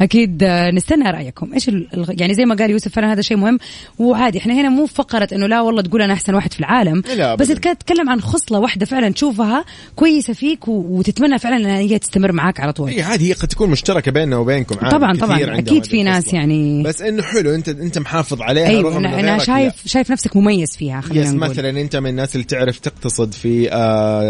أكيد 0.00 0.42
آه، 0.42 0.70
نستنى 0.70 1.10
رأيكم. 1.10 1.54
إيش 1.54 1.68
الغ- 1.68 2.12
يعني 2.20 2.34
زي 2.34 2.44
ما 2.44 2.54
قال 2.54 2.70
يوسف 2.70 2.92
فعلا 2.92 3.12
هذا 3.12 3.22
شيء 3.22 3.36
مهم. 3.36 3.58
وعادي 3.98 4.38
إحنا 4.38 4.54
هنا 4.54 4.68
مو 4.68 4.86
فقرة 4.86 5.28
إنه 5.32 5.46
لا 5.46 5.60
والله 5.60 5.82
تقول 5.82 6.02
أنا 6.02 6.12
أحسن 6.12 6.34
واحد 6.34 6.52
في 6.52 6.60
العالم. 6.60 7.02
لا 7.16 7.34
بس 7.34 7.48
تتكلم 7.48 8.10
عن 8.10 8.20
خصلة 8.20 8.58
واحدة 8.58 8.86
فعلا 8.86 9.08
تشوفها 9.12 9.64
كويسة 9.96 10.32
فيك 10.32 10.68
و- 10.68 10.98
وتتمنى 10.98 11.38
فعلا 11.38 11.56
إنها 11.56 11.78
هي 11.78 11.98
تستمر 11.98 12.32
معاك 12.32 12.60
على 12.60 12.72
طول. 12.72 12.90
هي 12.90 13.02
عادي 13.02 13.28
هي 13.28 13.32
قد 13.32 13.48
تكون 13.48 13.70
مشتركة 13.70 14.12
بيننا 14.12 14.36
وبينكم 14.36 14.76
عادي 14.82 14.96
طبعاً، 14.96 15.16
طبعاً. 15.16 15.38
هذه 15.58 15.80
في 15.80 16.02
ناس 16.02 16.18
الخصلة. 16.24 16.38
يعني- 16.40 16.82
بس 16.82 17.02
إنه 17.02 17.22
حلو 17.22 17.54
انت 17.54 17.68
أنت 17.68 17.98
محافظ 17.98 18.42
عليها 18.42 18.66
أيوه 18.66 18.82
رغم 18.90 18.96
أنا, 18.96 19.08
أنا 19.08 19.16
غيرك 19.16 19.38
لا. 19.38 19.44
شايف 19.44 19.72
شايف 19.86 20.10
نفسك 20.10 20.36
مميز 20.36 20.76
فيها 20.76 21.00
خلينا 21.00 21.24
يس 21.26 21.28
نقول. 21.34 21.50
مثلا 21.50 21.70
أنت 21.80 21.96
من 21.96 22.10
الناس 22.10 22.34
اللي 22.34 22.46
تعرف 22.46 22.78
تقتصد 22.78 23.32
في 23.32 23.72
آه 23.72 23.74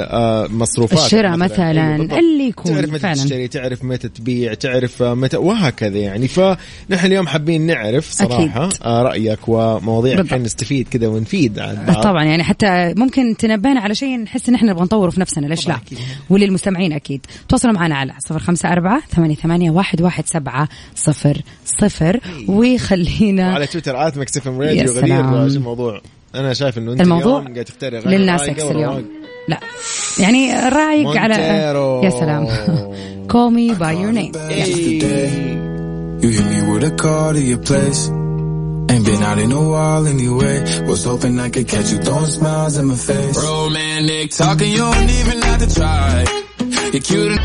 آه 0.02 0.46
مصروفات 0.48 0.98
الشراء 1.06 1.36
مثلاً، 1.36 1.96
اللي 1.96 2.48
يكون 2.48 2.72
تعرف 2.74 2.90
متى. 2.90 3.12
تشتري 3.14 3.48
تعرف 3.48 3.84
متى 3.84 4.08
تبيع 4.08 4.54
تعرف 4.54 4.79
آه، 5.00 5.14
متى 5.14 5.36
وهكذا 5.36 5.98
يعني. 5.98 6.28
فنحن 6.28 7.06
اليوم 7.06 7.26
حابين 7.26 7.66
نعرف 7.66 8.10
صراحة 8.10 8.44
أكيد. 8.44 8.72
آه 8.82 9.02
رأيك 9.02 9.48
ومواضيع. 9.48 10.22
كان 10.22 10.42
نستفيد 10.42 10.88
كذا 10.88 11.06
ونفيد 11.08 11.58
عن 11.58 11.84
بعض. 11.86 12.02
طبعا 12.02 12.24
يعني 12.24 12.44
حتى 12.44 12.94
ممكن 12.96 13.36
تنبهنا 13.36 13.80
على 13.80 13.94
شيء 13.94 14.18
نحس 14.18 14.48
إن 14.48 14.54
إحنا 14.54 14.72
نبغى 14.72 14.84
نطوره 14.84 15.10
في 15.10 15.20
نفسنا 15.20 15.46
ليش 15.46 15.68
لا؟ 15.68 15.76
أكيد. 15.76 15.98
وللمستمعين 16.30 16.92
أكيد. 16.92 17.26
تواصلوا 17.48 17.74
معنا 17.74 17.96
على 17.96 18.12
صفر 18.18 18.38
خمسة 18.38 18.72
أربعة 18.72 19.02
ثمانية, 19.10 19.34
ثمانية 19.34 19.70
واحد, 19.70 20.02
واحد 20.02 20.26
سبعة 20.26 20.68
صفر 20.94 21.42
صفر. 21.64 22.20
وخلينا 22.48 23.50
وعلى 23.50 23.66
تويتر 23.66 24.08
آت 24.08 24.18
مكسف 24.18 24.46
راديو 24.46 24.92
غدير 24.92 25.44
الموضوع. 25.44 26.00
أنا 26.34 26.54
شايف 26.54 26.78
إنه 26.78 26.92
أنت 26.92 27.00
الموضوع 27.00 27.38
اليوم 27.38 27.54
قاعد 27.54 27.64
تختاري 27.64 27.98
أغاني 27.98 28.18
للناس. 28.18 28.42
اليوم. 28.42 29.04
لا 29.47 29.59
يعني 30.19 30.69
رايق 30.69 31.17
على 31.17 31.37
مونتيرو. 31.37 32.03
يا 32.03 32.09
سلام 32.09 32.47
call 33.27 33.51
me 33.51 33.73
by 33.73 33.93
your 33.93 34.11
name 34.11 34.31
يلا. 34.51 35.65
You 36.21 36.29
hit 36.29 36.45
me 36.53 36.59
with 36.71 36.83
a 36.83 36.93
call 37.03 37.33
to 37.33 37.41
your 37.51 37.61
place. 37.69 38.01
Ain't 38.91 39.05
been 39.05 39.21
out 39.29 39.39
in 39.45 39.51
a 39.51 39.63
while 39.73 40.07
anyway. 40.07 40.57
Was 40.87 41.03
hoping 41.03 41.39
I 41.39 41.49
could 41.49 41.67
catch 41.67 41.91
you 41.91 41.99
throwing 42.05 42.31
smiles 42.37 42.77
in 42.77 42.85
my 42.91 42.95
face. 42.95 43.37
Romantic 43.43 44.31
talking, 44.31 44.71
you 44.71 44.83
don't 44.89 45.11
even 45.19 45.37
have 45.47 45.59
to 45.63 45.69
try. 45.79 46.25
You're 46.93 47.05
cute. 47.09 47.39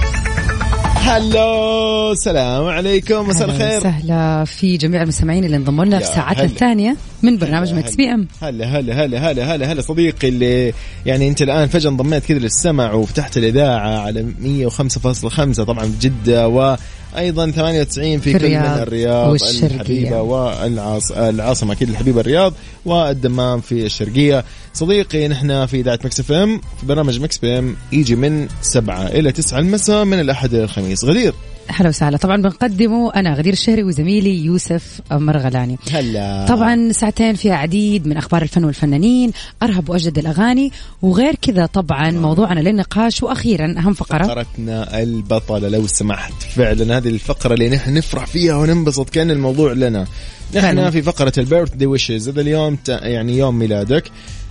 هلو 0.95 2.11
السلام 2.11 2.65
عليكم 2.65 3.29
مساء 3.29 3.49
الخير 3.49 3.77
وسهلا 3.77 4.45
في 4.45 4.77
جميع 4.77 5.01
المستمعين 5.01 5.43
اللي 5.43 5.57
انضموا 5.57 5.85
لنا 5.85 5.99
في 5.99 6.05
ساعتنا 6.05 6.43
هلا. 6.43 6.51
الثانية 6.51 6.95
من 7.23 7.37
برنامج 7.37 7.73
مكس 7.73 7.95
بي 7.95 8.09
إم 8.13 8.27
هلا 8.41 8.65
هلا 8.65 9.05
هلا 9.05 9.31
هلا 9.31 9.55
هلا 9.55 9.71
هلا 9.71 9.81
صديقي 9.81 10.27
اللي 10.29 10.73
يعني 11.05 11.27
انت 11.27 11.41
الآن 11.41 11.67
فجأة 11.67 11.89
انضميت 11.89 12.25
كذا 12.25 12.37
للسمع 12.39 12.93
وفتحت 12.93 13.37
الإذاعة 13.37 13.99
على 13.99 14.25
105.5 14.69 15.61
طبعا 15.63 15.85
في 15.85 16.09
جدة 16.09 16.47
وأيضا 16.47 17.51
98 17.51 18.19
في, 18.19 18.33
في 18.33 18.39
كل 18.39 18.49
من 18.49 18.55
الرياض 18.55 19.29
والشرقية. 19.31 19.65
الحبيبة 19.75 20.21
والعاص 20.21 21.11
العاصمة 21.11 21.73
أكيد 21.73 21.89
الحبيبة 21.89 22.21
الرياض 22.21 22.53
والدمام 22.85 23.61
في 23.61 23.85
الشرقية 23.85 24.43
صديقي 24.75 25.27
نحن 25.27 25.65
في 25.65 25.79
إذاعة 25.79 25.99
Mix 26.05 26.19
FM 26.19 26.61
في 26.79 26.85
برنامج 26.85 27.19
Mix 27.19 27.37
PM 27.37 27.75
يجي 27.91 28.15
من 28.15 28.47
7 28.61 29.07
إلى 29.07 29.31
9 29.31 29.59
المساء 29.59 30.05
من 30.05 30.19
الأحد 30.19 30.53
إلى 30.53 30.63
الخميس. 30.63 31.05
غدير. 31.05 31.33
أهلا 31.69 31.89
وسهلا. 31.89 32.17
طبعا 32.17 32.41
بنقدمه 32.41 33.13
أنا 33.13 33.33
غدير 33.33 33.53
الشهري 33.53 33.83
وزميلي 33.83 34.45
يوسف 34.45 35.01
مرغلاني 35.11 35.77
هلا. 35.91 36.45
طبعا 36.49 36.91
ساعتين 36.91 37.35
فيها 37.35 37.55
عديد 37.55 38.07
من 38.07 38.17
أخبار 38.17 38.41
الفن 38.41 38.63
والفنانين 38.63 39.31
أرهب 39.63 39.89
وأجدد 39.89 40.17
الأغاني 40.17 40.71
وغير 41.01 41.35
كذا 41.35 41.65
طبعا 41.65 42.11
موضوعنا 42.11 42.59
للنقاش 42.59 43.23
وأخيرا 43.23 43.75
أهم 43.77 43.93
فقرة. 43.93 44.23
فقرتنا 44.23 45.01
البطلة 45.01 45.69
لو 45.69 45.87
سمحت. 45.87 46.33
فعلا 46.55 46.97
هذه 46.97 47.07
الفقرة 47.07 47.53
اللي 47.53 47.69
نحن 47.69 47.93
نفرح 47.93 48.25
فيها 48.25 48.55
وننبسط 48.55 49.09
كأن 49.09 49.31
الموضوع 49.31 49.73
لنا. 49.73 50.07
نحن. 50.55 50.89
في 50.89 51.01
فقرة 51.01 51.33
البيرث 51.37 51.73
دي 51.73 51.85
ويشز 51.85 52.29
هذا 52.29 52.41
اليوم 52.41 52.77
يعني 52.87 53.37
يوم 53.37 53.59
ميلادك. 53.59 54.03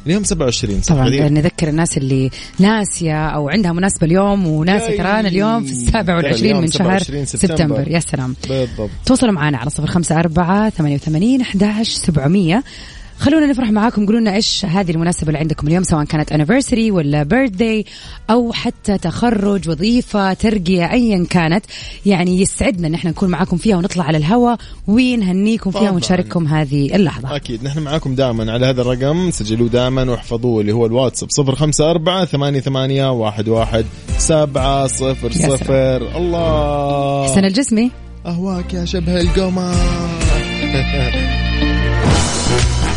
اليوم 0.07 0.25
27 0.25 0.83
صح 0.83 0.95
طبعا؟ 0.95 1.09
نذكر 1.29 1.69
الناس 1.69 1.99
اللي 1.99 2.31
ناسية 2.59 3.27
أو 3.27 3.49
عندها 3.49 3.73
مناسبة 3.73 4.07
اليوم 4.07 4.47
وناسية. 4.47 4.97
ترانا 4.97 5.29
اليوم 5.29 5.65
في 5.65 5.73
السابع 5.73 6.17
والعشرين 6.17 6.57
من 6.57 6.71
شهر 6.71 6.99
27 6.99 7.25
سبتمبر. 7.25 7.57
سبتمبر 7.57 7.89
يا 7.89 8.01
سلام 8.01 8.37
بالضبط 8.49 8.91
تواصلوا 9.07 9.33
معنا 9.33 9.59
على 9.59 9.71
صفر 9.71 9.87
خمسة 9.87 10.21
أربعة 10.21 10.71
ثمانية 10.71 10.95
وثمانين 10.95 11.41
أحداش 11.41 11.89
سبعمية 11.89 12.65
خلونا 13.19 13.47
نفرح 13.47 13.71
معاكم. 13.71 14.07
قولوا 14.07 14.21
لنا 14.21 14.35
إيش 14.35 14.65
هذه 14.65 14.91
المناسبة 14.91 15.29
اللي 15.29 15.39
عندكم 15.39 15.67
اليوم 15.67 15.83
سواء 15.85 16.05
كانت 16.05 16.33
anniversary 16.33 16.91
ولا 16.91 17.25
birthday 17.25 17.91
أو 18.31 18.53
حتى 18.53 18.99
تخرج 18.99 19.69
وظيفة 19.69 20.33
ترقية 20.33 20.93
ايا 20.93 21.27
كانت. 21.31 21.65
يعني 22.07 22.41
يسعدنا 22.41 22.87
إن 22.87 22.95
إحنا 22.95 23.11
نكون 23.11 23.29
معاكم 23.29 23.57
فيها 23.57 23.77
ونطلع 23.77 24.05
على 24.05 24.19
الهواء 24.19 24.59
ونهنيكم 24.87 25.71
فيها. 25.71 25.91
ونشارككم 25.91 26.47
هذه 26.47 26.97
اللحظة. 26.97 27.37
أكيد. 27.37 27.65
نحن 27.65 27.79
معاكم 27.79 28.15
دائما 28.15 28.53
على 28.53 28.67
هذا 28.67 28.81
الرقم. 28.81 29.31
سجلوه 29.31 29.69
دائما 29.69 30.11
واحفظوه 30.11 30.61
اللي 30.61 30.73
هو 30.73 30.87
الواتساب. 30.87 31.29
054 31.39 32.25
88 32.25 33.29
11 33.29 33.85
7 34.19 34.87
0 34.87 35.27
يا 35.27 35.57
0 35.57 36.17
الله. 36.17 37.25
حسن 37.25 37.45
الجسمي. 37.45 37.91
أهواك 38.27 38.75
يا 38.75 38.85
شبه 38.85 39.21
القمر. 39.21 39.75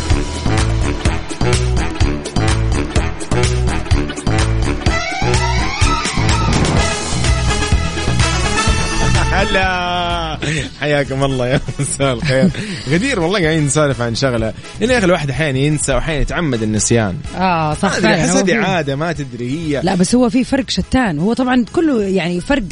هلا. 9.32 10.07
حياكم 10.80 11.24
الله 11.24 11.48
يا 11.48 11.60
مساء 11.80 12.12
الخير. 12.12 12.50
غدير 12.88 13.20
والله 13.20 13.42
قاعدين 13.42 13.66
نسولف 13.66 14.00
عن 14.00 14.14
شغلة. 14.14 14.52
لأن 14.80 14.90
يا 14.90 14.98
أخي 14.98 15.06
الواحد 15.06 15.30
أحيانا 15.30 15.58
ينسى 15.58 15.94
وأحيانا 15.94 16.20
يتعمد 16.20 16.62
النسيان. 16.62 17.16
آه 17.36 17.74
صح 17.74 17.92
أحس 18.04 18.36
هذه 18.36 18.54
عادة 18.56 18.96
ما 18.96 19.12
تدري 19.12 19.50
هي. 19.50 19.80
لا 19.84 19.94
بس 19.94 20.14
هو 20.14 20.30
في 20.30 20.44
فرق 20.44 20.70
شتان. 20.70 21.18
هو 21.18 21.32
طبعا 21.32 21.64
كله 21.72 22.02
يعني 22.02 22.40
فرق 22.40 22.62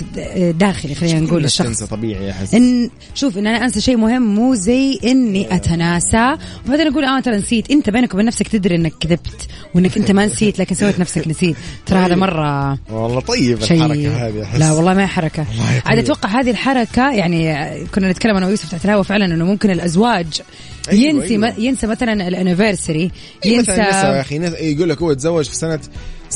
داخلي 0.50 0.94
خلينا 0.94 1.20
نقول 1.20 1.36
الناس 1.36 1.60
للشخص 1.60 1.78
تنسى 1.78 1.86
طبيعي 1.86 2.30
أحس. 2.30 2.54
ان 2.54 2.90
شوف 3.14 3.38
إن 3.38 3.46
أنا 3.46 3.64
أنسى 3.64 3.80
شيء 3.80 3.96
مهم 3.96 4.34
مو 4.34 4.54
زي 4.54 4.98
إني 5.04 5.56
أتناسى. 5.56 6.36
وبعدين 6.66 6.86
أقول 6.86 7.04
آه 7.04 7.20
ترى 7.20 7.36
نسيت. 7.36 7.70
أنت 7.70 7.90
بينك 7.90 8.14
وبين 8.14 8.26
نفسك 8.26 8.48
تدري 8.48 8.76
إنك 8.76 8.92
كذبت 9.00 9.48
وإنك 9.74 9.96
أنت 9.96 10.10
ما 10.10 10.26
نسيت 10.26 10.58
لكن 10.58 10.74
سويت 10.74 11.00
نفسك 11.00 11.28
نسيت. 11.28 11.56
ترى 11.86 11.98
هذا 11.98 12.14
مرة 12.14 12.78
والله 12.90 13.20
طيب 13.20 13.62
الحركة 13.62 14.26
هذه 14.26 14.56
لا 14.58 14.72
والله 14.72 14.94
ما 14.94 15.02
هي 15.02 15.06
حركة. 15.06 15.46
عاد 15.86 15.96
طيب. 15.96 16.04
أتوقع 16.04 16.28
هذه 16.28 16.50
الحركة 16.50 17.12
يعني 17.12 17.55
كنا 17.94 18.10
نتكلم 18.10 18.36
أنا 18.36 18.46
ويوسف 18.46 18.70
تحت 18.70 18.84
الهواء 18.84 19.02
فعلا 19.02 19.24
إنه 19.24 19.44
ممكن 19.44 19.70
الأزواج 19.70 20.42
أيوة، 20.88 21.02
ينسي 21.02 21.34
أيوة. 21.34 21.54
ينسى 21.58 21.86
مثلا 21.86 22.28
الأنيفرساري 22.28 23.10
إيه 23.44 23.58
مثلاً 23.58 23.88
نسى 23.88 24.06
يا 24.06 24.24
ينسى 24.30 24.46
أخي 24.48 24.72
يقول 24.72 24.88
لك 24.88 25.02
هو 25.02 25.12
تزوج 25.12 25.44
في 25.44 25.56
سنة 25.56 25.80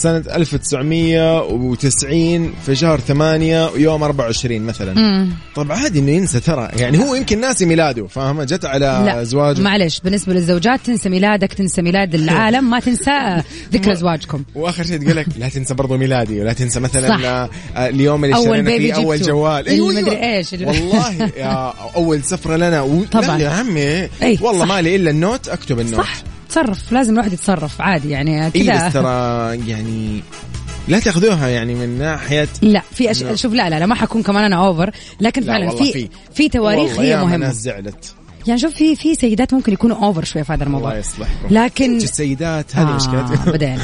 سنة 0.01 0.25
1990 0.35 2.53
في 2.67 2.77
شهر 2.77 3.01
8 3.01 3.71
يوم 3.77 4.03
24 4.03 4.61
مثلا. 4.61 5.27
طب 5.55 5.73
عادي 5.73 5.99
إنه 5.99 6.11
ينسى 6.11 6.41
ترى. 6.41 6.69
يعني 6.77 6.99
هو 6.99 7.15
يمكن 7.15 7.41
ناسي 7.41 7.67
ميلاده 7.67 8.07
فاهمة؟ 8.07 8.45
جت 8.45 8.65
على 8.65 9.03
لا 9.07 9.25
زواجه 9.25 9.61
معلش 9.61 10.01
بالنسبة 10.01 10.33
للزوجات 10.33 10.81
تنسى 10.85 11.09
ميلادك 11.09 11.53
تنسى 11.53 11.83
ميلاد 11.83 12.15
العالم 12.15 12.71
ما 12.71 12.81
تنسى 12.81 13.43
ذكرى 13.73 13.95
زواجكم 14.01 14.43
وآخر 14.55 14.85
شيء 14.85 14.97
تقول 14.99 15.17
لك 15.17 15.27
لا 15.39 15.49
تنسى 15.49 15.75
برضو 15.75 15.97
ميلادي 15.97 16.41
ولا 16.41 16.53
تنسى 16.53 16.81
مثلا 16.81 17.09
صح. 17.09 17.21
آه، 17.25 17.49
اليوم 17.89 18.25
اللي 18.25 18.37
اشترينا 18.37 18.71
بيبي 18.71 18.95
فيه 18.95 19.03
أول 19.05 19.17
جبته. 19.19 19.31
جوال. 19.33 19.69
المدري 19.69 20.37
إيش. 20.37 20.53
والله 20.69 21.31
يا 21.37 21.73
أول 21.97 22.25
سفرة 22.25 22.57
لنا. 22.57 22.81
و... 22.83 23.05
طبعاً. 23.13 23.39
يا 23.39 23.49
عمي. 23.49 24.09
والله 24.41 24.65
صح. 24.65 24.69
ما 24.75 24.81
لي 24.83 24.97
إلا 24.97 25.11
ال 25.11 25.18
note 25.18 25.49
أكتب 25.49 25.81
ال 25.81 25.84
note. 25.84 26.01
صح. 26.01 26.15
تصرف 26.51 26.93
لازم 26.93 27.13
الواحد 27.13 27.33
يتصرف 27.33 27.81
عادي 27.81 28.11
يعني 28.11 28.45
اي 28.45 28.51
كذا. 28.51 28.87
بس 28.87 28.93
ترى 28.93 29.69
يعني 29.71 30.23
لا 30.89 30.99
تاخذوها 30.99 31.49
يعني 31.49 31.75
من 31.75 31.99
ناحية 31.99 32.49
لا 32.63 32.83
في 32.95 33.11
أش... 33.11 33.23
لا. 33.23 33.35
شوف 33.35 33.53
لا 33.53 33.71
لا 33.71 33.79
لا 33.79 33.87
ما 33.87 33.95
حكون 33.95 34.23
كمان 34.23 34.45
أنا 34.45 34.57
over 34.57 34.91
لكن 35.21 35.43
لا 35.43 35.47
فعلا 35.53 35.71
في 35.71 36.09
في. 36.35 36.49
تواريخ 36.49 36.99
هي 36.99 37.17
مهمة. 37.17 37.37
ناس 37.37 37.55
زعلت. 37.55 38.15
يعني 38.47 38.61
شوف 38.61 38.75
في 38.75 38.97
في 38.97 39.15
سيدات 39.15 39.55
ممكن 39.55 39.73
يكونوا 39.73 39.97
over 39.97 40.25
شوية 40.25 40.43
في 40.43 40.53
هذا 40.53 40.65
الموضوع. 40.65 40.89
الله 40.89 41.01
يصلحكم. 41.01 41.49
لكن 41.51 41.97
السيدات؟ 41.97 42.77
هذه 42.77 42.99
آه 43.15 43.51
بدينا 43.53 43.83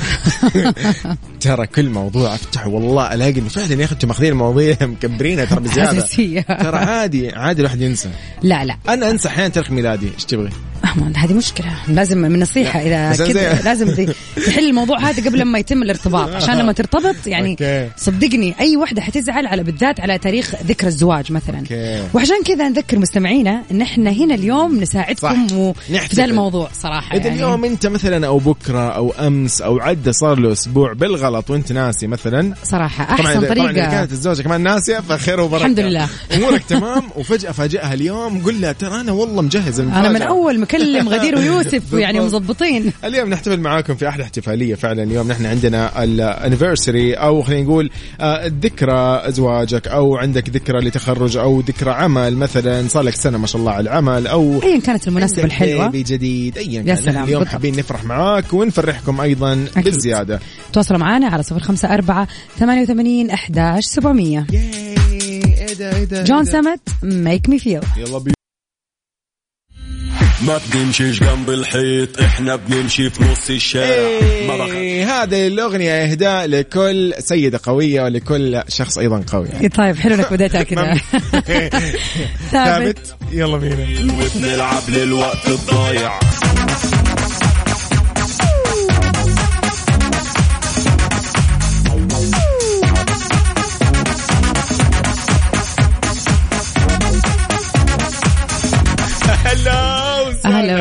ترى 1.41 1.67
كل 1.67 1.91
موضوع 1.91 2.35
افتحه 2.35 2.69
والله 2.69 3.15
ألاقي 3.15 3.41
إنه 3.41 3.49
فعلا 3.49 3.81
يا 3.81 3.85
أخي 3.85 3.95
أنتم 3.95 4.09
ماخذين 4.09 4.33
المواضيع 4.33 4.77
مكبرينها 4.87 5.45
ترى 5.45 5.61
بزيادة. 5.61 6.01
ترى 6.43 6.77
عادي 6.77 7.31
عادي 7.31 7.61
الواحد 7.61 7.81
ينسى. 7.81 8.11
لا 8.43 8.65
لا. 8.65 8.77
أنا 8.89 9.11
أنسى 9.11 9.29
أحيانا 9.29 9.49
تاريخ 9.49 9.71
ميلادي. 9.71 10.11
إيش 10.15 10.25
تبغي؟ 10.25 10.51
أحمد 10.85 11.13
هذه 11.17 11.33
مشكلة 11.35 11.67
لازم 11.89 12.19
من 12.19 12.41
نصيحة 12.41 12.81
إذا 12.81 12.97
أنا 12.97 13.17
كذا 13.17 13.63
لازم 13.65 13.95
تحل 14.47 14.69
الموضوع 14.69 14.99
هذا 15.01 15.29
قبل 15.31 15.43
ما 15.43 15.59
يتم 15.59 15.83
الارتباط 15.83 16.29
عشان 16.29 16.55
لما 16.59 16.73
ترتبط 16.73 17.27
يعني 17.27 17.51
okay. 17.51 17.91
صدقني 17.97 18.55
أي 18.61 18.77
وحدة 18.77 19.03
حتزعل 19.03 19.47
على 19.47 19.63
بالذات 19.63 20.01
على 20.01 20.19
تاريخ 20.19 20.55
ذكرى 20.67 20.89
الزواج 20.89 21.33
مثلا 21.33 21.59
okay. 21.59 22.03
وعشان 22.15 22.43
كذا 22.45 22.69
نذكر 22.69 22.99
مستمعينا 22.99 23.63
إن 23.71 23.83
إحنا 23.83 24.11
هنا 24.11 24.35
اليوم 24.35 24.81
نساعدكم 24.81 25.47
في. 25.49 25.73
ذا 26.15 26.25
الموضوع 26.25 26.69
صراحة 26.83 27.17
إذا 27.17 27.27
يعني. 27.27 27.37
اليوم 27.37 27.65
أنت 27.65 27.87
مثلا 27.87 28.27
أو 28.27 28.39
بكرة 28.39 28.89
أو 28.89 29.11
أمس 29.13 29.63
أو 29.63 29.81
عدى 29.81 30.13
صار 30.13 30.39
له 30.39 30.53
أسبوع 30.53 30.93
بالغلط 30.93 31.51
وأنت 31.51 31.73
ناسي 31.73 32.07
مثلا 32.07 32.55
صراحة 32.65 33.05
طبعا 33.05 33.21
أحسن 33.21 33.41
إذا- 33.41 33.53
طبعا 33.55 33.71
إذا 33.71 33.71
طريقة 33.73 33.91
كانت 33.91 34.13
الزوجة 34.13 34.43
كمان 34.43 34.61
ناسية 34.61 34.99
فخير 34.99 35.41
وبركة 35.41 35.61
الحمد 35.63 35.81
لله. 35.81 36.09
أمورك 36.35 36.63
تمام 36.69 37.03
وفجأة 37.17 37.53
فاجئها 37.53 37.95
اليوم 37.95 38.43
قل 38.43 38.61
لها 38.61 38.73
ترى 38.73 39.01
أنا 39.01 39.13
والله 39.13 39.43
مجهز 39.43 39.81
أنا 39.81 39.89
المفاجأة. 39.89 40.13
من 40.13 40.23
أول 40.23 40.61
مكلم 40.67 41.09
غدير 41.09 41.37
ويوسف 41.37 41.95
ويعني 41.95 42.21
بالضبط. 42.21 42.43
مزبطين 42.43 42.93
اليوم 43.05 43.31
نحتفل 43.31 43.61
معاكم 43.61 43.95
في 43.95 44.09
أحلى 44.09 44.23
احتفالية 44.25 44.75
فعلا 44.75 45.03
اليوم 45.03 45.29
نحن 45.29 45.47
عندنا 45.47 46.05
الانيفرساري 46.05 47.15
أو 47.15 47.43
خلينا 47.43 47.63
نقول 47.63 47.91
آه، 48.21 48.47
ذكرى 48.63 49.29
أزواجك 49.29 49.89
أو 49.89 50.17
عندك 50.17 50.49
ذكرى 50.49 50.79
لتخرج 50.81 51.37
أو 51.37 51.61
ذكرى 51.61 51.91
عمل 51.91 52.37
مثلا 52.37 52.89
صار 52.89 53.03
لك 53.03 53.15
سنة 53.15 53.39
ما 53.39 53.47
شاء 53.47 53.61
الله 53.61 53.73
على 53.73 53.81
العمل 53.91 54.27
أو 54.27 54.63
أيا 54.63 54.81
كانت 54.81 55.09
المناسبة 55.09 55.43
عندك 55.43 55.53
الحلوة 55.55 55.87
بيبي 55.87 56.03
جديد 56.03 56.59
ايا 56.59 56.67
يا 56.73 56.83
كان 56.83 56.97
سلام، 56.97 57.25
اليوم 57.25 57.39
بالضبط. 57.39 57.53
حابين 57.53 57.77
نفرح 57.77 58.05
معاك 58.05 58.53
ونفرحكم 58.53 59.21
أيضا 59.21 59.53
أكيد. 59.77 59.85
بالزيادة 59.85 60.41
تواصلوا 60.73 61.01
معنا 61.01 61.27
على 61.27 61.43
صفر 61.43 61.61
خمسة 61.61 61.95
أربعة 61.95 62.29
ثمانية 62.59 62.83
وثمانين 62.83 63.31
أحداش 63.31 63.85
سبعمية 63.85 64.47
ياي 64.53 64.95
إيه 65.13 65.75
ده 65.75 65.97
إيه 65.97 66.05
ده 66.05 66.23
جون 66.25 66.45
ده؟ 66.45 66.51
سمت 66.51 66.81
ميك 67.03 67.49
مي 67.49 67.59
فيل 67.59 67.81
يلا 67.97 68.19
بينا 68.19 68.36
ما 70.43 70.61
بنمشيش 70.75 71.21
جنب 71.21 71.51
الحيط 71.51 72.21
إحنا 72.21 72.57
بنمشي 72.57 73.11
في 73.11 73.25
نص 73.25 73.51
الشارع. 73.51 73.87
إيه، 73.87 75.23
هذه 75.23 75.47
الأغنية 75.47 75.93
إهداء 76.05 76.47
لكل 76.47 77.15
سيدة 77.19 77.61
قوية 77.63 78.03
ولكل 78.03 78.63
شخص 78.69 78.99
أيضا 78.99 79.25
قوي 79.33 79.49
إيه 79.61 79.69
طيب 79.69 79.97
حلو 79.97 80.15
إنك 80.15 80.33
بديتها 80.33 80.63
كذا 80.71 80.95
ثابت. 82.53 82.99
يلا 83.33 83.57
بينا. 83.57 83.87
وبنلعب 84.37 84.83
للوقت 84.89 85.49
الضايع. 85.49 86.21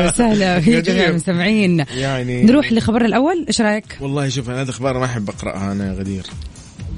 وسهلا 0.08 0.60
في. 0.60 0.80
جميع 0.80 1.08
المستمعين 1.08 1.84
يعني 1.96 2.42
نروح 2.42 2.72
لخبرنا 2.72 3.06
الأول 3.06 3.44
إيش 3.48 3.60
رأيك؟ 3.60 3.84
والله 4.00 4.28
شوف 4.28 4.50
أنا 4.50 4.60
هذا 4.62 4.70
أخبار 4.70 4.98
ما 4.98 5.04
أحب 5.04 5.28
اقراها 5.30 5.72
أنا 5.72 5.86
يا 5.86 5.92
غدير 5.98 6.26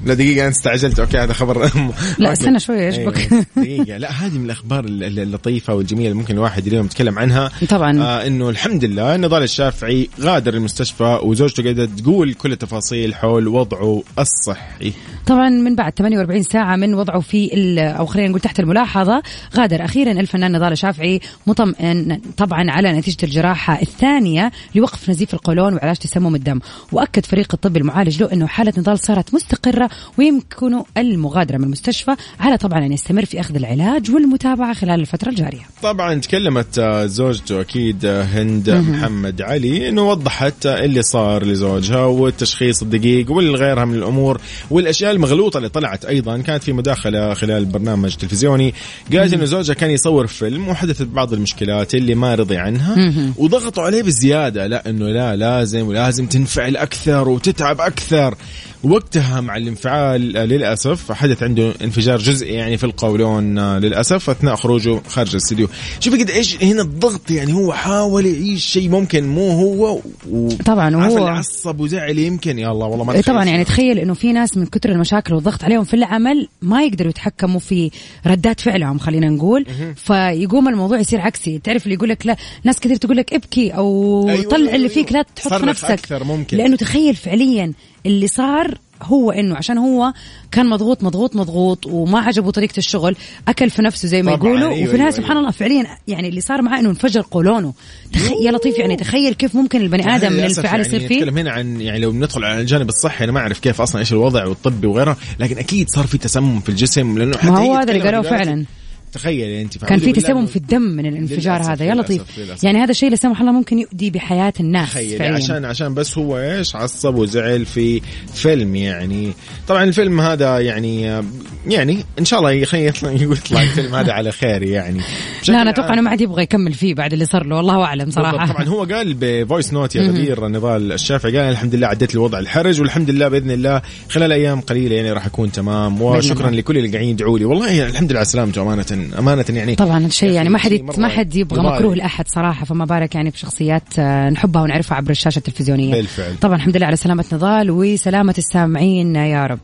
لا 0.05 0.13
دقيقة 0.13 0.41
أنا 0.41 0.49
استعجلت 0.49 0.99
أوكي 0.99 1.17
هذا 1.17 1.33
خبر 1.33 1.69
لا،. 2.17 2.33
استنى 2.33 2.59
شوية، 2.59 2.87
إيش 2.87 2.97
أيوة. 2.97 3.11
بك؟ 3.11 3.29
دقيقة 3.57 3.97
لا 3.97 4.11
هذه 4.11 4.37
من 4.37 4.45
الأخبار 4.45 4.85
الل- 4.85 5.03
الل- 5.03 5.19
اللطيفة 5.19 5.73
والجميلة 5.75 6.07
اللي 6.09 6.19
ممكن 6.19 6.33
الواحد 6.33 6.67
اليوم 6.67 6.85
يتكلم 6.85 7.19
عنها 7.19 7.51
طبعا 7.69 8.01
آه 8.01 8.27
إنه 8.27 8.49
الحمد 8.49 8.85
لله 8.85 9.17
نضال 9.17 9.43
الشافعي 9.43 10.09
غادر 10.21 10.53
المستشفى 10.53 11.19
وزوجته 11.23 11.63
قاعدة 11.63 11.85
تقول 11.85 12.33
كل 12.33 12.51
التفاصيل 12.51 13.15
حول 13.15 13.47
وضعه 13.47 14.03
الصحي 14.19 14.93
طبعا 15.29 15.49
من 15.49 15.75
بعد 15.75 15.93
48 15.97 16.43
ساعة 16.43 16.75
من 16.75 16.93
وضعه 16.93 17.19
في 17.19 17.49
أو 17.79 18.05
خلينا 18.05 18.29
نقول 18.29 18.41
تحت 18.41 18.59
الملاحظة. 18.59 19.23
غادر 19.55 19.85
أخيرا 19.85 20.11
الفنان 20.11 20.51
نضال 20.51 20.77
شافعي 20.77 21.19
مطمئن 21.47 22.21
طبعا 22.37 22.71
على 22.71 22.93
نتيجة 22.93 23.17
الجراحة 23.25 23.81
الثانية 23.81 24.51
لوقف 24.75 25.09
نزيف 25.09 25.33
القولون 25.33 25.73
وعلاج 25.73 25.95
تسمم 25.95 26.35
الدم. 26.35 26.59
وأكد 26.91 27.25
فريق 27.25 27.47
الطب 27.53 27.77
المعالج 27.77 28.23
له 28.23 28.33
أنه 28.33 28.47
حالة 28.47 28.73
نضال 28.77 28.99
صارت 28.99 29.33
مستقرة 29.33 29.89
ويمكن 30.17 30.83
المغادرة 30.97 31.57
من 31.57 31.63
المستشفى 31.63 32.15
على 32.39 32.57
طبعا 32.57 32.85
أن 32.85 32.91
يستمر 32.91 33.25
في 33.25 33.39
أخذ 33.39 33.55
العلاج 33.55 34.11
والمتابعة 34.11 34.73
خلال 34.73 34.99
الفترة 34.99 35.29
الجارية. 35.29 35.65
طبعا 35.83 36.15
تكلمت 36.15 36.79
زوجته 37.05 37.61
أكيد 37.61 38.05
آه، 38.05 38.23
هند 38.23 38.69
محمد 38.69 39.41
علي 39.41 39.89
إنه 39.89 40.09
وضحت 40.09 40.65
اللي 40.65 41.01
صار 41.01 41.45
لزوجها 41.45 42.05
والتشخيص 42.05 42.81
الدقيق 42.81 43.31
والغيرها 43.31 43.85
من 43.85 43.95
الأمور 43.95 44.41
والأشياء 44.71 45.18
المغلوطة 45.19 45.57
اللي 45.57 45.69
طلعت 45.69 46.05
أيضا 46.05 46.37
كانت 46.37 46.63
في 46.63 46.73
مداخلة 46.73 47.33
خلال 47.33 47.65
برنامج 47.65 48.15
تلفزيوني. 48.15 48.73
قالت 49.13 49.33
انه 49.33 49.45
زوجها 49.45 49.73
كان 49.73 49.91
يصور 49.91 50.27
فيلم 50.27 50.67
وحدثت 50.67 51.07
بعض 51.07 51.33
المشكلات 51.33 51.95
اللي 51.95 52.15
ما 52.15 52.35
رضي 52.35 52.57
عنها 52.57 52.95
وضغطوا 53.37 53.83
عليه 53.83 54.03
بزيادة 54.03 54.67
لا 54.67 54.89
انه 54.89 55.05
لا 55.05 55.35
لازم 55.35 55.87
ولازم 55.87 56.27
تنفعل 56.27 56.77
أكثر 56.77 57.29
وتتعب 57.29 57.81
أكثر. 57.81 58.35
وقتها 58.83 59.41
مع 59.41 59.57
الانفعال 59.57 60.37
آه، 60.37 60.45
للأسف 60.45 61.11
حدث 61.11 61.43
عنده 61.43 61.73
انفجار 61.83 62.17
جزئي 62.17 62.53
يعني 62.53 62.77
في 62.77 62.83
القولون 62.83 63.57
آه، 63.59 63.79
للأسف 63.79 64.29
أثناء 64.29 64.55
خروجه 64.55 64.99
خارج 65.07 65.29
الاستديو 65.29 65.67
شوفي 65.99 66.23
قد 66.23 66.29
إيش 66.29 66.63
هنا 66.63 66.81
الضغط 66.81 67.31
يعني 67.31 67.53
هو 67.53 67.73
حاول 67.73 68.25
يعيش 68.25 68.65
شيء 68.65 68.89
ممكن 68.89 69.27
مو 69.27 69.49
هو 69.51 70.01
و... 70.29 70.49
طبعاً، 70.65 70.95
وهو- 70.97 71.17
اللي 71.17 71.29
عصب 71.29 71.79
وزعل 71.79 72.19
يمكن 72.19 72.59
يا 72.59 72.71
الله 72.71 72.87
والله 72.87 73.05
ما 73.05 73.13
إيه 73.13 73.21
طبعا. 73.21 73.45
يعني 73.45 73.63
تخيل 73.63 73.99
إنه 73.99 74.13
في 74.13 74.33
ناس 74.33 74.57
من 74.57 74.65
كثر 74.65 74.89
المشاكل 74.91 75.33
والضغط 75.33 75.63
عليهم 75.63 75.83
في 75.83 75.93
العمل 75.93 76.47
ما 76.61 76.83
يقدروا 76.83 77.09
يتحكموا 77.09 77.59
في 77.59 77.91
ردات 78.27 78.59
فعلهم 78.59 78.99
خلينا 78.99 79.29
نقول 79.29 79.65
فيقوم 79.95 80.67
الموضوع 80.67 80.99
يصير 80.99 81.21
عكسي 81.21 81.59
تعرف 81.63 81.83
اللي 81.83 81.95
يقول 81.95 82.09
لك 82.09 82.25
لا 82.25 82.35
ناس 82.63 82.79
كثير 82.79 82.95
تقول 82.95 83.17
لك 83.17 83.33
ابكي 83.33 83.69
أو 83.71 84.29
أيوة، 84.29 84.43
طلع 84.43 84.57
أيوة، 84.57 84.75
اللي 84.75 84.89
فيك 84.89 85.11
لا 85.11 85.17
أيوة. 85.17 85.25
تحط 85.35 85.53
في 85.53 85.65
نفسك 85.65 85.91
أكثر 85.91 86.23
ممكن. 86.23 86.57
لأنه 86.57 86.75
تخيل 86.77 87.15
فعليا 87.15 87.73
اللي 88.05 88.27
صار 88.27 88.77
هو 89.03 89.31
إنه 89.31 89.55
عشان 89.55 89.77
هو 89.77 90.13
كان 90.51 90.69
مضغوط 90.69 91.03
مضغوط 91.03 91.35
مضغوط 91.35 91.85
وما 91.87 92.19
عجبه 92.19 92.51
طريقة 92.51 92.77
الشغل 92.77 93.15
أكل 93.47 93.69
في 93.69 93.81
نفسه 93.81 94.07
زي 94.07 94.23
ما 94.23 94.31
يقولوا 94.31 94.57
أيوة، 94.57 94.71
وفي 94.71 94.79
النهايه 94.81 94.99
أيوة، 94.99 95.11
سبحان 95.11 95.37
الله 95.37 95.51
فعليا 95.51 95.85
يعني 96.07 96.29
اللي 96.29 96.41
صار 96.41 96.61
معاه 96.61 96.79
إنه 96.79 96.89
انفجر 96.89 97.25
قولونه. 97.31 97.73
تخيل 98.13 98.45
يا 98.45 98.51
لطيف 98.51 98.77
يعني 98.77 98.95
تخيل 98.95 99.33
كيف 99.33 99.55
ممكن 99.55 99.81
البني 99.81 100.15
آدم 100.15 100.33
من 100.33 100.39
الانفعال 100.39 100.65
يعني 100.65 100.81
يصير 100.81 101.07
فيه. 101.07 101.15
نتكلم 101.15 101.37
هنا 101.37 101.51
عن 101.51 101.81
يعني 101.81 101.99
لو 101.99 102.11
بندخل 102.11 102.43
على 102.43 102.61
الجانب 102.61 102.89
الصحي 102.89 103.23
أنا 103.23 103.31
ما 103.31 103.39
أعرف 103.39 103.59
كيف 103.59 103.81
أصلا 103.81 104.01
إيش 104.01 104.13
الوضع 104.13 104.45
والطبي 104.45 104.87
وغيره 104.87 105.17
لكن 105.39 105.57
أكيد 105.57 105.89
صار 105.89 106.07
في 106.07 106.17
تسمم 106.17 106.59
في 106.59 106.69
الجسم 106.69 107.17
لأنه 107.17 107.37
حتى 107.37 107.47
ما 107.47 107.59
هو 107.59 107.75
هذا 107.75 107.91
اللي 107.91 108.03
قالوه 108.03 108.21
فعلا. 108.21 108.65
تخيلي 109.11 109.61
أنت. 109.61 109.77
كان 109.77 109.99
في 109.99 110.11
تسمم 110.11 110.45
في 110.45 110.55
الدم 110.55 110.81
من 110.81 111.05
الانفجار 111.05 111.73
هذا. 111.73 111.85
يا 111.85 111.95
لطيف 111.95 112.21
للأسف. 112.37 112.63
يعني 112.63 112.79
هذا 112.79 112.91
الشيء 112.91 113.09
لا 113.09 113.15
سمح 113.15 113.39
الله 113.39 113.51
ممكن 113.51 113.79
يؤدي 113.79 114.09
بحياة 114.09 114.53
الناس 114.59 114.89
فعليا. 114.89 115.33
عشان 115.33 115.65
عشان 115.65 115.93
بس 115.93 116.17
هو 116.17 116.37
إيش؟ 116.37 116.75
عصب 116.75 117.15
وزعل 117.15 117.65
في 117.65 118.01
فيلم 118.33 118.75
يعني. 118.75 119.33
طبعا 119.67 119.83
الفيلم 119.83 120.21
هذا 120.21 120.59
يعني 120.59 121.21
يعني 121.67 122.05
إن 122.19 122.25
شاء 122.25 122.39
الله 122.39 122.51
يطلع 122.51 123.61
الفيلم 123.63 123.95
هذا 123.95 124.11
على 124.11 124.31
خير 124.31 124.63
يعني. 124.63 125.01
لا 125.47 125.61
أنا 125.61 125.69
أتوقع. 125.69 125.93
إنه 125.93 126.01
ما 126.01 126.09
عاد 126.09 126.21
يبغى 126.21 126.43
يكمل 126.43 126.73
فيه 126.73 126.95
بعد 126.95 127.13
اللي 127.13 127.25
صار 127.25 127.45
له. 127.45 127.55
والله 127.55 127.83
أعلم 127.83 128.11
صراحة. 128.11 128.53
طبعا 128.53 128.67
هو 128.67 128.83
قال 128.83 129.15
بفويس 129.19 129.73
نوت 129.73 129.95
يا 129.95 130.01
غدير 130.01 130.47
نضال 130.47 130.91
الشافعي 130.91 131.37
قال 131.37 131.49
الحمد 131.51 131.75
لله 131.75 131.87
عديت 131.87 132.13
الوضع 132.15 132.39
الحرج 132.39 132.81
والحمد 132.81 133.09
لله 133.09 133.27
بإذن 133.27 133.51
الله 133.51 133.81
خلال 134.09 134.31
أيام 134.31 134.61
قليلة 134.61 134.95
يعني 134.95 135.11
راح 135.11 135.25
أكون 135.25 135.51
تمام. 135.51 136.01
وشكرا. 136.01 136.49
لكل 136.49 136.77
اللي 136.77 136.89
قاعدين 136.89 137.09
يدعوا 137.09 137.39
لي. 137.39 137.45
والله 137.45 137.87
الحمد 137.87 138.11
لله 138.11 138.19
على 138.19 138.25
سلامته 138.25 138.61
امانه 138.61 138.98
جدا 138.99 139.19
أمانة 139.19 139.45
يعني. 139.49 139.75
طبعا 139.75 140.05
الشيء 140.05 140.31
يعني 140.31 140.49
ما 140.49 140.57
حد 140.57 140.69
شيء 140.69 140.99
ما 140.99 141.07
حد 141.07 141.35
يبغى. 141.35 141.61
مكروه 141.63 141.95
لأحد 141.95 142.27
صراحة 142.27 142.65
فما 142.65 142.85
بالك 142.85 143.15
يعني 143.15 143.29
بشخصيات 143.29 143.99
آه، 143.99 144.29
نحبها 144.29 144.61
ونعرفها 144.61 144.97
عبر 144.97 145.11
الشاشة 145.11 145.37
التلفزيونية. 145.37 145.91
بالفعل. 145.91 146.35
طبعا 146.41 146.55
الحمد 146.55 146.77
لله 146.77 146.85
على 146.85 146.95
سلامة 146.95 147.25
نضال 147.33 147.71
وسلامة 147.71 148.35
السامعين 148.37 149.15
يا 149.15 149.45
رب. 149.47 149.59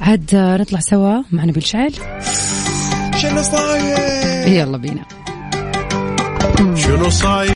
عاد 0.00 0.34
آه، 0.34 0.56
نطلع 0.56 0.80
سوا 0.80 1.22
مع 1.32 1.44
نبيل 1.44 1.62
شعل 1.66 1.92
شنو 3.22 3.42
صاير؟ 3.42 4.48
يلا 4.48 4.76
بينا. 4.78 5.02
شنو 6.76 7.08
صاير؟ 7.10 7.52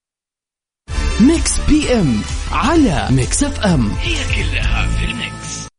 ميكس 1.20 1.60
بي 1.68 1.92
إم 1.94 2.20
على 2.52 3.08
ميكس 3.10 3.44
إف 3.44 3.60
إم. 3.66 3.90
هي 4.00 4.14
كلها 4.34 4.86
في 4.86 5.04
الميكس. 5.04 5.71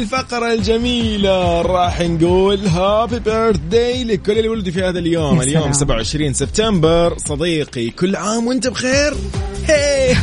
الفقرة 0.00 0.52
الجميلة 0.52 1.62
راح 1.62 2.00
نقول 2.00 2.66
happy 2.66 3.18
birthday 3.18 4.04
لكل 4.04 4.38
اللي 4.38 4.48
ولدوا 4.48 4.72
في 4.72 4.82
هذا 4.82 4.98
اليوم. 4.98 5.40
اليوم 5.40 5.62
سلام. 5.62 5.72
27 5.72 6.32
سبتمبر. 6.32 7.18
صديقي 7.18 7.90
كل 7.90 8.16
عام 8.16 8.46
وانت 8.46 8.68
بخير. 8.68 9.14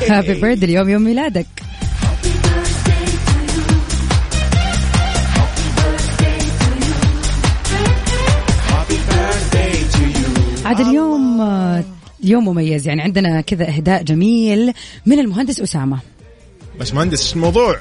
happy 0.10 0.34
birth 0.34 0.64
اليوم 0.64 0.90
يوم 0.90 1.02
ميلادك. 1.02 1.48
عاد 10.66 10.80
اليوم 10.80 11.42
يوم 12.24 12.46
مميز. 12.46 12.88
يعني 12.88 13.02
عندنا 13.02 13.42
كذا 13.42 13.68
إهداء 13.68 14.04
جميل 14.04 14.74
من 15.06 15.20
المهندس 15.20 15.62
أسامة. 15.62 16.00
بس 16.80 16.94
مهندس 16.94 17.22
إيش 17.22 17.34
الموضوع؟ 17.36 17.78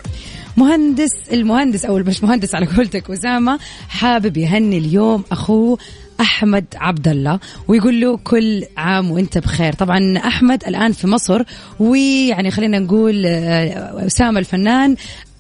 مهندس 0.57 1.13
المهندس 1.33 1.85
أو 1.85 1.99
البشمهندس 1.99 2.55
على 2.55 2.67
قولتك 2.67 3.11
اسامه 3.11 3.59
حابب 3.89 4.37
يهني 4.37 4.79
اليوم 4.79 5.25
أخوه 5.33 5.79
أحمد 6.21 6.65
عبد 6.77 7.09
الله 7.09 7.41
ويقول 7.69 8.01
له 8.01 8.17
كل 8.17 8.65
عام 8.77 9.11
وأنت 9.11 9.39
بخير. 9.39 9.73
طبعا 9.73 10.19
أحمد 10.19 10.65
الآن 10.67 10.93
في 10.93 11.07
مصر 11.07 11.43
ويعني 11.81 12.51
خلينا 12.51 12.79
نقول 12.79 13.27
آه، 13.27 14.07
أسامة 14.07 14.39
الفنان 14.39 14.97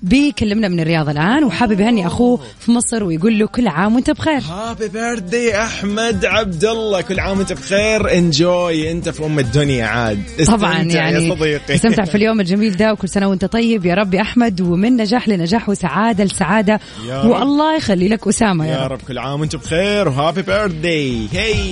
بيكلمنا 0.07 0.69
من 0.69 0.81
الرياض 0.81 1.09
الآن 1.09 1.45
وحابب 1.45 1.81
يهني 1.81 2.07
أخوه 2.07 2.41
في 2.61 2.71
مصر 2.71 3.05
ويقول 3.05 3.39
له 3.39 3.47
كل 3.47 3.69
عام 3.69 3.95
وأنت 3.95 4.11
بخير. 4.11 4.41
هابي 4.41 4.89
بيرث 4.89 5.19
داي 5.21 5.63
أحمد 5.63 6.25
عبد 6.25 6.65
الله 6.65 7.01
كل 7.01 7.21
عام 7.21 7.39
وأنت 7.39 7.53
بخير. 7.53 8.13
انجوي 8.19 8.91
أنت 8.91 9.09
في 9.09 9.25
أم 9.25 9.39
الدنيا 9.39 9.87
عاد. 9.87 10.23
طبعا 10.47 10.83
يعني 10.83 11.27
يا 11.29 11.35
صديقي. 11.35 11.75
استمتع 11.75 12.05
في 12.05 12.15
اليوم 12.15 12.41
الجميل 12.47 12.77
ده 12.77 12.93
وكل 12.93 13.09
سنة 13.09 13.29
وأنت 13.29 13.45
طيب. 13.45 13.87
يا 13.87 13.95
رب 13.95 14.15
يا 14.15 14.23
أحمد 14.23 14.61
ومن 14.61 14.97
نجاح 14.97 15.29
لنجاح 15.29 15.69
وسعادة 15.69 16.25
لسعادة. 16.25 16.81
والله 17.09 17.77
يخلي 17.77 18.09
لك 18.09 18.29
أسامة 18.29 18.67
يا, 18.67 18.71
يا 18.73 18.87
رب. 18.87 18.93
رب. 18.93 19.01
كل 19.09 19.19
عام 19.19 19.41
وأنت 19.41 19.57
بخير. 19.57 20.09
وهابي 20.09 20.43
بيرث 20.43 20.73
داي 20.73 21.27
هي 21.33 21.65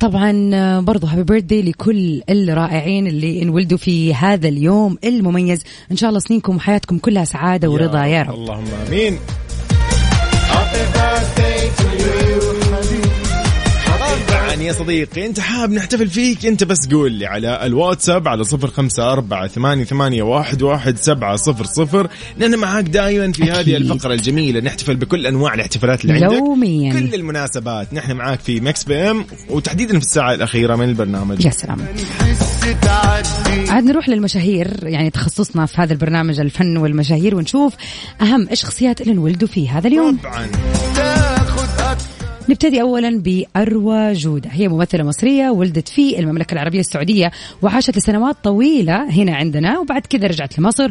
طبعا 0.00 0.50
آه، 0.54 0.80
برضو 0.80 1.06
هابي 1.06 1.22
بيرثدي 1.22 1.62
لكل 1.62 2.22
الرائعين 2.30 3.06
اللي 3.06 3.42
انولدوا 3.42 3.78
في 3.78 4.14
هذا 4.14 4.48
اليوم 4.48 4.98
المميز. 5.04 5.62
إن 5.90 5.96
شاء 5.96 6.08
الله 6.08 6.20
سنينكم 6.20 6.56
وحياتكم 6.56 6.98
كلها 6.98 7.24
سعادة 7.24 7.70
ورضا 7.70 8.04
يا 8.04 8.22
رب. 8.22 8.34
اللهم 8.34 8.64
آمين. 8.86 9.18
طبعا 10.50 12.27
يا 14.68 14.72
صديقي 14.72 15.26
أنت 15.26 15.40
حاب 15.40 15.70
نحتفل 15.70 16.08
فيك؟ 16.08 16.46
أنت 16.46 16.64
بس 16.64 16.88
قول 16.90 17.12
لي 17.12 17.26
على 17.26 17.66
الواتساب 17.66 18.28
على 18.28 18.44
صفر 18.44 18.70
خمسة 18.70 19.12
أربعة 19.12 19.48
ثمانية, 19.48 19.84
ثمانية 19.84 20.22
واحد, 20.22 20.62
واحد 20.62 20.96
سبعة 20.96 21.36
صفر 21.36 21.64
صفر. 21.64 22.08
لأن 22.38 22.58
معاك 22.58 22.84
دائما 22.84 23.32
في 23.32 23.42
أكيد. 23.42 23.54
هذه 23.54 23.76
الفقرة 23.76 24.14
الجميلة 24.14 24.60
نحتفل 24.60 24.96
بكل 24.96 25.26
أنواع 25.26 25.54
الاحتفالات 25.54 26.04
اللي 26.04 26.24
عندك 26.24 26.36
يومياً. 26.36 26.92
كل 26.92 27.14
المناسبات. 27.14 27.94
نحن 27.94 28.12
معاك 28.12 28.40
في 28.40 28.60
Mix 28.60 28.84
PM 28.84 29.24
وتحديدا 29.50 29.98
في 29.98 30.04
الساعة 30.04 30.34
الأخيرة 30.34 30.76
من 30.76 30.88
البرنامج. 30.88 31.44
يا 31.44 31.50
سلام. 31.50 31.78
عاد 33.68 33.84
نروح 33.84 34.08
للمشاهير 34.08 34.76
يعني 34.82 35.10
تخصصنا 35.10 35.66
في 35.66 35.80
هذا 35.80 35.92
البرنامج 35.92 36.40
الفن 36.40 36.76
والمشاهير 36.76 37.36
ونشوف 37.36 37.74
أهم 38.22 38.48
الشخصيات 38.52 39.00
اللي 39.00 39.12
انولدوا 39.12 39.48
في 39.48 39.68
هذا 39.68 39.88
اليوم. 39.88 40.16
طبعا. 40.16 40.46
نبتدي 42.48 42.80
اولا 42.82 43.22
بأروى 43.22 44.12
جودة. 44.12 44.50
هي 44.50 44.68
ممثلة 44.68 45.04
مصرية 45.04 45.50
ولدت 45.50 45.88
في 45.88 46.18
المملكة 46.18 46.52
العربية 46.52 46.80
السعودية 46.80 47.30
وعاشت 47.62 47.96
لسنوات 47.96 48.36
طويلة 48.44 49.10
هنا 49.10 49.36
عندنا 49.36 49.78
وبعد 49.78 50.06
كذا 50.06 50.26
رجعت 50.26 50.58
لمصر. 50.58 50.90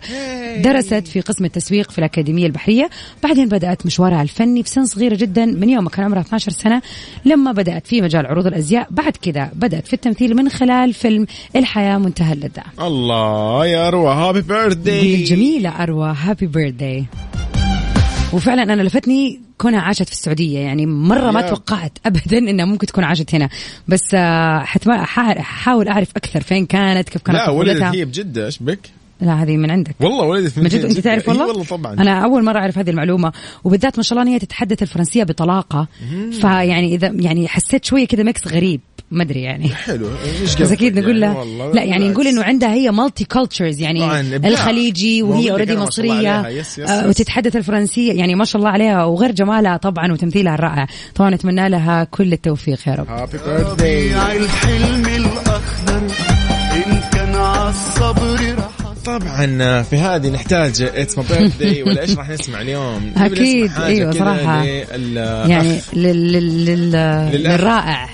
درست 0.64 1.08
في 1.08 1.22
قسم 1.22 1.46
التسويق 1.46 1.92
في 1.92 2.00
الأكاديمية 2.00 2.46
البحرية. 2.46 2.90
بعدين 3.24 3.48
بدأت 3.48 3.86
مشوارها 3.86 4.22
الفني 4.22 4.64
في 4.64 4.70
سن 4.70 4.86
صغيرة 4.86 5.16
جدا 5.16 5.46
من 5.46 5.70
يوم 5.70 5.84
ما 5.84 5.90
كان 5.90 6.06
عمرها 6.06 6.22
12 6.22 6.52
سنة 6.52 6.82
لما 7.26 7.52
بدأت 7.52 7.88
في 7.88 8.02
مجال 8.02 8.26
عروض 8.26 8.48
الأزياء. 8.48 8.88
بعد 8.92 9.18
كذا 9.22 9.52
بدأت 9.56 9.88
في 9.88 9.94
التمثيل 9.94 10.36
من 10.36 10.50
خلال 10.50 10.94
فيلم 10.94 11.26
الحياة 11.56 11.98
منتهى 11.98 12.34
اللذة. 12.34 12.64
الله 12.82 13.66
يا 13.66 13.88
أروى 13.88 14.14
happy 14.14 14.42
birth 14.42 14.74
قولي 14.74 14.76
day 14.76 15.16
الجميلة 15.16 15.84
أروى 15.84 16.16
happy 16.18 16.48
birthday 16.48 17.06
وفعلا 18.34 18.64
أنا 18.64 18.82
لفتني 18.82 19.40
كونها 19.58 19.80
عاشت 19.80 20.04
في 20.04 20.12
السعودية 20.12 20.60
يعني 20.60 20.86
مرة 20.86 21.32
ما. 21.32 21.42
توقعت 21.42 21.98
أبدا 22.06 22.38
إنها 22.38 22.66
ممكن 22.66 22.88
تكون 22.88 23.04
عاشت 23.04 23.36
هنا 23.36 23.50
بس 23.88 24.14
آه، 24.14 24.66
أحاول 25.40 25.88
أعرف 25.88 26.10
أكثر 26.18 26.42
فين 26.42 26.66
كانت 26.66 27.10
كيف 27.10 27.22
كانت 27.22 27.38
لا 27.38 27.50
ولدت. 27.50 27.82
هي 27.82 28.06
بجدة 28.06 28.46
إيش 28.46 28.58
بك؟ 28.60 28.80
لا 29.22 29.44
هذه 29.44 29.58
من 29.58 29.72
عندك 29.72 29.96
والله 30.00 30.26
ولدت 30.26 30.58
من 30.58 30.64
من 30.64 30.70
جد 30.70 30.86
أنت. 30.86 31.00
تعرف 31.00 31.30
والله؟ 31.30 31.48
والله 31.48 31.64
طبعا 31.64 31.94
أنا 31.94 32.24
أول 32.24 32.44
مرة 32.44 32.60
أعرف 32.60 32.78
هذه 32.78 32.90
المعلومة 32.90 33.34
وبالذات 33.64 33.98
ما 33.98 34.04
شاء 34.04 34.20
الله 34.20 34.32
هي 34.32 34.40
تتحدث 34.40 34.82
الفرنسية 34.82 35.24
بطلاقة 35.24 35.88
فيعني 36.32 36.96
إذا 36.96 37.08
يعني 37.08 37.48
حسيت 37.48 37.86
شوية 37.86 38.08
كده 38.08 38.24
mix 38.24 38.48
غريب 38.48 38.82
ما 39.12 39.24
أدري 39.24 39.42
يعني 39.42 39.70
حلو 39.70 40.08
إيش 40.42 40.56
بس 40.56 40.72
أكيد 40.72 41.00
نقول 41.00 41.24
يعني 41.24 41.34
له 41.34 41.40
والله 41.40 41.72
لا 41.74 41.84
يعني. 41.84 42.10
نقول 42.10 42.28
إنه 42.28 42.44
عندها 42.44 42.74
هي 42.74 42.92
multi 42.92 43.26
cultures 43.26 43.82
يعني. 43.82 44.20
الخليجي 44.48 45.24
وهي 45.24 45.52
already 45.52 45.76
مصرية. 45.78 46.48
yes- 46.48 46.80
yes- 46.80 46.90
yes. 46.90 47.06
وتتحدث 47.06 47.56
الفرنسية 47.56 48.14
يعني 48.14 48.36
ما 48.36 48.46
شاء 48.46 48.60
الله 48.60 48.70
عليها 48.72 49.06
وغير 49.06 49.32
جمالها 49.32 49.78
طبعا 49.78 50.12
وتمثيلها 50.12 50.56
الرائع 50.56 50.88
طبعا 51.16 51.30
نتمنى 51.30 51.70
لها 51.70 52.04
كل 52.04 52.34
التوفيق 52.34 52.88
يا 52.88 52.94
رب 52.96 53.08
happy 53.10 54.16
الحلم 54.38 55.06
الأخضر 55.06 55.98
إن 56.76 57.02
كان 57.14 57.36
عالصبر 57.36 58.56
رح 58.58 58.87
طبعا 59.08 59.82
في 59.84 59.96
هذه 59.98 60.30
نحتاج 60.30 60.82
it's 60.82 61.18
my 61.18 61.26
birthday 61.30 61.84
ولا 61.84 62.02
إيش 62.02 62.18
راح 62.18 62.30
نسمع 62.30 62.62
اليوم؟ 62.62 63.12
كذا 64.14 64.20
صراحة. 64.20 64.66
لل- 64.66 65.18
يعني 65.50 65.80
لل... 65.94 66.32
لل... 66.34 66.66
لل... 66.66 66.92
للأخ. 66.92 67.34
للرائع 67.34 68.10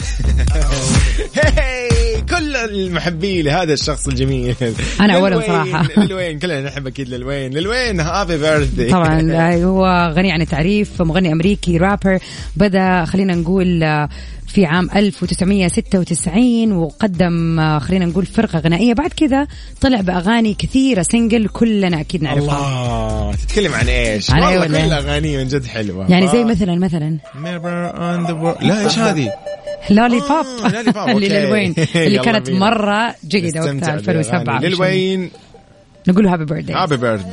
هي 1.35 1.89
كل 2.37 2.55
المحبين 2.55 3.45
لهذا 3.45 3.73
الشخص 3.73 4.07
الجميل. 4.07 4.55
أنا 5.01 5.13
أولاً 5.17 5.35
ليل 5.35 5.40
وين- 5.40 5.47
صراحة. 5.47 5.87
ليل 6.03 6.19
وين. 6.19 6.39
كلنا 6.39 6.61
نحب 6.61 6.87
أكيد 6.87 7.09
ليل 7.09 7.28
وين. 7.28 7.53
ليل 7.53 7.76
وين 7.76 7.99
happy 7.99 8.37
birthday 8.37 8.91
طبعا 8.91 9.31
آه، 9.31 9.63
هو 9.65 10.13
غني 10.17 10.31
عن 10.31 10.41
التعريف 10.41 11.01
مغني 11.01 11.31
أمريكي 11.31 11.77
رابر 11.77 12.19
بدأ 12.55 13.05
خلينا 13.05 13.35
نقول 13.35 13.83
آه، 13.83 14.09
في 14.47 14.65
عام 14.65 14.89
1996 14.95 16.71
وقدم 16.71 17.59
آه، 17.59 17.79
خلينا 17.79 18.05
نقول 18.05 18.25
فرقة 18.25 18.59
غنائية. 18.59 18.93
بعد 18.93 19.09
كذا 19.09 19.47
طلع 19.81 20.01
بأغاني 20.01 20.53
كثيرة 20.53 21.01
single 21.01 21.47
كلنا 21.47 21.99
أكيد 21.99 22.23
نعرفها. 22.23 22.41
الله 22.57 23.35
تتكلم 23.35 23.73
عن 23.73 23.87
إيش؟ 23.87 24.31
عن 24.31 24.43
والله؟ 24.43 24.67
كل 24.67 24.93
اغانيه 24.93 25.37
من 25.37 25.47
جد 25.47 25.65
حلوة. 25.65 26.11
يعني 26.11 26.27
زي 26.27 26.43
مثلا 26.43 26.75
مثلا. 26.75 27.17
Mirror 27.33 27.95
on 27.95 28.29
the 28.29 28.33
wall 28.33 28.63
لا 28.65 28.83
إيش 28.83 28.99
هذه؟ 28.99 29.31
lolli 29.89 30.17
آه، 30.17 30.41
pop 30.41 30.73
lollipop،. 30.73 31.09
اللي 31.09 31.29
ليل 31.29 31.52
وين 31.52 31.75
اللي 31.95 32.19
كانت 32.19 32.47
بينا. 32.47 32.59
مرة 32.59 33.15
جيدة 33.27 33.59
وقتها 33.59 33.73
نستمتع 33.73 33.93
2007 33.93 34.43
بأغاني 34.43 34.69
ليل 34.69 34.96
وين. 34.96 35.31
نقول 36.07 36.27
happy 36.27 36.45
birthday 36.45 36.73
happy 36.73 36.97
birth 36.97 37.25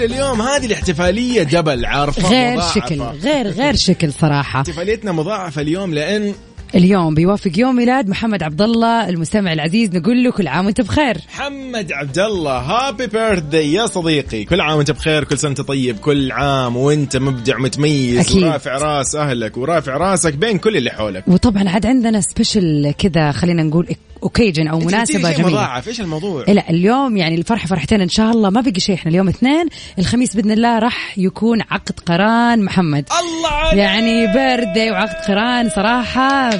نقول 0.00 0.12
اليوم 0.12 0.42
هذه 0.42 0.66
الاحتفالية 0.66 1.42
دبل 1.42 1.84
عارفة؟ 1.84 2.28
غير 2.28 2.52
مضاعفة. 2.56 2.80
شكل 2.80 3.00
غير 3.00 3.48
غير 3.48 3.76
شكل 3.76 4.12
صراحة. 4.12 4.60
احتفاليتنا 4.60 5.12
مضاعفة 5.12 5.62
اليوم 5.62 5.94
لأن 5.94 6.34
اليوم 6.74 7.14
بيوافق 7.14 7.50
يوم 7.56 7.76
ميلاد 7.76 8.08
محمد 8.08 8.42
عبد 8.42 8.62
الله 8.62 9.08
المستمع 9.08 9.52
العزيز 9.52 9.90
نقول 9.96 10.24
له 10.24 10.30
كل 10.32 10.48
عام 10.48 10.66
وانت 10.66 10.80
بخير. 10.80 11.16
محمد 11.28 11.92
عبد 11.92 12.18
الله 12.18 12.58
happy 12.58 13.06
birthday 13.06 13.72
يا 13.72 13.86
صديقي. 13.86 14.44
كل 14.44 14.60
عام 14.60 14.76
وانت 14.76 14.90
بخير 14.90 15.24
كل 15.24 15.38
سنة 15.38 15.54
طيب 15.54 15.98
كل 15.98 16.32
عام 16.32 16.76
وانت 16.76 17.16
مبدع 17.16 17.58
متميز 17.58 18.18
أكيد. 18.18 18.42
ورافع 18.42 18.78
راس 18.78 19.14
أهلك 19.14 19.56
ورافع 19.56 19.96
راسك 19.96 20.34
بين 20.34 20.58
كل 20.58 20.76
اللي 20.76 20.90
حولك. 20.90 21.24
وطبعا 21.28 21.68
عاد 21.68 21.86
عندنا 21.86 22.20
special 22.20 22.94
كذا 22.98 23.32
خلينا 23.32 23.62
نقول 23.62 23.88
occasion 24.22 24.68
أو 24.68 24.80
شيء 24.80 25.18
جميلة. 25.18 25.48
مضاعف؟ 25.48 25.88
إيش 25.88 26.00
الموضوع؟ 26.00 26.44
لا 26.48 26.70
اليوم 26.70 27.16
يعني 27.16 27.34
الفرحة 27.34 27.66
فرحتين 27.66 28.00
إن 28.00 28.08
شاء 28.08 28.30
الله 28.30 28.50
ما 28.50 28.60
بقي 28.60 28.80
شيء. 28.80 28.94
إحنا 28.94 29.10
اليوم 29.10 29.28
اثنين 29.28 29.66
الخميس 29.98 30.36
بإذن 30.36 30.50
الله 30.50 30.78
راح 30.78 31.18
يكون 31.18 31.62
عقد 31.70 32.00
قران 32.06 32.62
محمد. 32.62 33.08
الله 33.20 33.74
يعني 33.74 34.26
بردي 34.26 34.90
وعقد 34.90 35.16
قران 35.28 35.68
صراحة. 35.68 36.50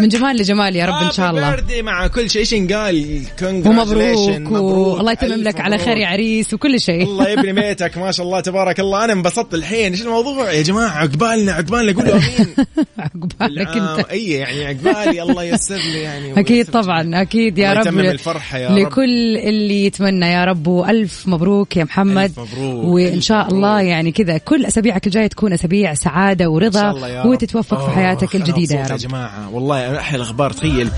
من 0.00 0.08
جمال 0.08 0.36
لجمال 0.36 0.76
يا 0.76 0.86
رب 0.86 1.02
إن 1.02 1.10
شاء 1.10 1.30
الله. 1.30 1.50
بيرثدي 1.50 1.82
مع 1.82 2.06
كل 2.06 2.30
شيء. 2.30 2.40
إيش 2.40 2.52
ينقال؟ 2.52 3.22
ومبروك 3.42 4.50
والله 4.50 5.12
يتمم 5.12 5.32
ألف 5.32 5.46
لك 5.46 5.60
على 5.60 5.74
مبروك. 5.74 5.88
خير 5.88 5.96
يا 5.96 6.06
عريس 6.06 6.54
وكل 6.54 6.80
شيء. 6.80 7.02
الله 7.02 7.28
يبني 7.28 7.52
بيتك 7.62 7.98
ما 7.98 8.12
شاء 8.12 8.26
الله 8.26 8.40
تبارك 8.40 8.80
الله. 8.80 9.04
أنا 9.04 9.12
انبسطت 9.12 9.54
الحين. 9.54 9.92
إيش 9.92 10.02
الموضوع؟ 10.02 10.52
يا 10.52 10.62
جماعة 10.62 10.98
عقبالنا 10.98 11.52
عقبالنا. 11.52 11.92
قولوا 11.92 12.14
آمين. 12.18 12.54
عقبالك 12.98 13.68
أنت. 13.68 14.06
أي 14.10 14.30
يعني 14.30 14.66
عقبالي. 14.66 15.22
الله 15.22 15.42
ييسر 15.42 15.76
لي 15.76 16.00
يعني. 16.00 16.32
أكيد 16.40 16.66
طبعا 16.70 17.22
أكيد 17.22 17.58
يا 17.58 17.68
الله 17.72 17.80
رب. 17.80 17.86
يتمم 17.86 18.00
الفرحة 18.00 18.58
يا 18.58 18.68
رب. 18.68 18.78
لكل 18.78 19.36
اللي 19.36 19.86
يتمنى 19.86 20.26
يا 20.26 20.44
رب. 20.44 20.66
وألف 20.66 21.28
مبروك 21.28 21.76
يا 21.76 21.84
محمد. 21.84 22.24
ألف 22.38 22.38
مبروك، 22.38 22.84
وإن 22.84 23.20
شاء 23.20 23.48
الله 23.48 23.72
مبروك. 23.74 23.88
يعني 23.90 24.12
كذا 24.12 24.38
كل 24.38 24.66
أسابيعك 24.66 25.06
الجاية 25.06 25.26
تكون 25.26 25.52
أسابيع 25.52 25.94
سعادة 25.94 26.48
ورضا 26.50 26.90
الله. 26.90 27.26
وتتوفق 27.26 27.88
في 27.88 27.94
حياتك 27.94 28.34
الجديدة 28.36 28.74
يا 28.76 28.84
رب 28.84 28.90
يا 28.90 28.96
جماعة. 28.96 29.50
والله 29.54 29.83
أحلى 29.86 30.16
الأخبار 30.16 30.50
تخيل. 30.50 30.90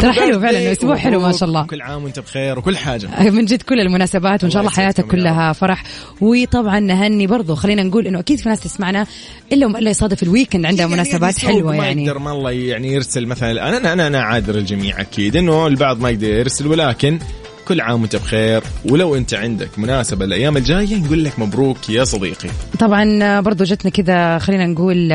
ترى 0.00 0.12
حلو 0.12 0.40
فعلاً، 0.40 0.72
أسبوع 0.72 0.96
حلو 0.96 1.20
ما 1.20 1.32
شاء 1.32 1.48
الله. 1.48 1.62
وكل 1.62 1.82
عام 1.82 2.04
وأنت 2.04 2.18
بخير 2.18 2.58
وكل 2.58 2.76
حاجة. 2.76 3.30
من 3.30 3.44
جد 3.44 3.62
كل 3.62 3.80
المناسبات 3.80 4.42
وإن 4.44 4.50
شاء 4.50 4.60
الله 4.60 4.72
حياتك 4.72 5.06
كلها 5.06 5.52
فرح. 5.52 5.82
وطبعا 6.20 6.80
نهني 6.80 7.26
برضو 7.26 7.54
خلينا 7.54 7.82
نقول 7.82 8.06
إنه 8.06 8.18
أكيد 8.18 8.38
في 8.38 8.48
ناس 8.48 8.60
تسمعنا 8.60 9.06
إلا 9.52 9.66
وما 9.66 9.78
الا 9.78 9.90
يصادف 9.90 10.22
الويكند 10.22 10.66
عندها 10.66 10.86
يعني 10.86 10.94
مناسبات 10.94 11.38
حلوة 11.38 11.76
ما 11.76 11.86
يعني. 11.86 12.04
يقدر 12.04 12.18
ما 12.18 12.32
الله 12.32 12.50
يعني 12.50 12.92
يرسل 12.92 13.26
مثلا 13.26 13.68
أنا 13.68 13.92
أنا 13.92 14.06
أنا 14.06 14.22
عاذر 14.22 14.54
الجميع 14.54 15.00
أكيد 15.00 15.36
إنه 15.36 15.66
البعض 15.66 16.00
ما 16.00 16.10
يقدر 16.10 16.28
يرسل 16.28 16.66
ولكن 16.66 17.18
كل 17.68 17.80
عام 17.80 18.00
وأنت 18.02 18.16
بخير. 18.16 18.62
ولو 18.90 19.16
أنت 19.16 19.34
عندك 19.34 19.78
مناسبة 19.78 20.24
الأيام 20.24 20.56
الجاية 20.56 20.96
نقول 20.96 21.24
لك 21.24 21.38
مبروك 21.38 21.90
يا 21.90 22.04
صديقي. 22.04 22.48
طبعا 22.78 23.40
برضو 23.40 23.64
جتنا 23.64 23.90
كذا 23.90 24.38
خلينا 24.38 24.66
نقول 24.66 25.12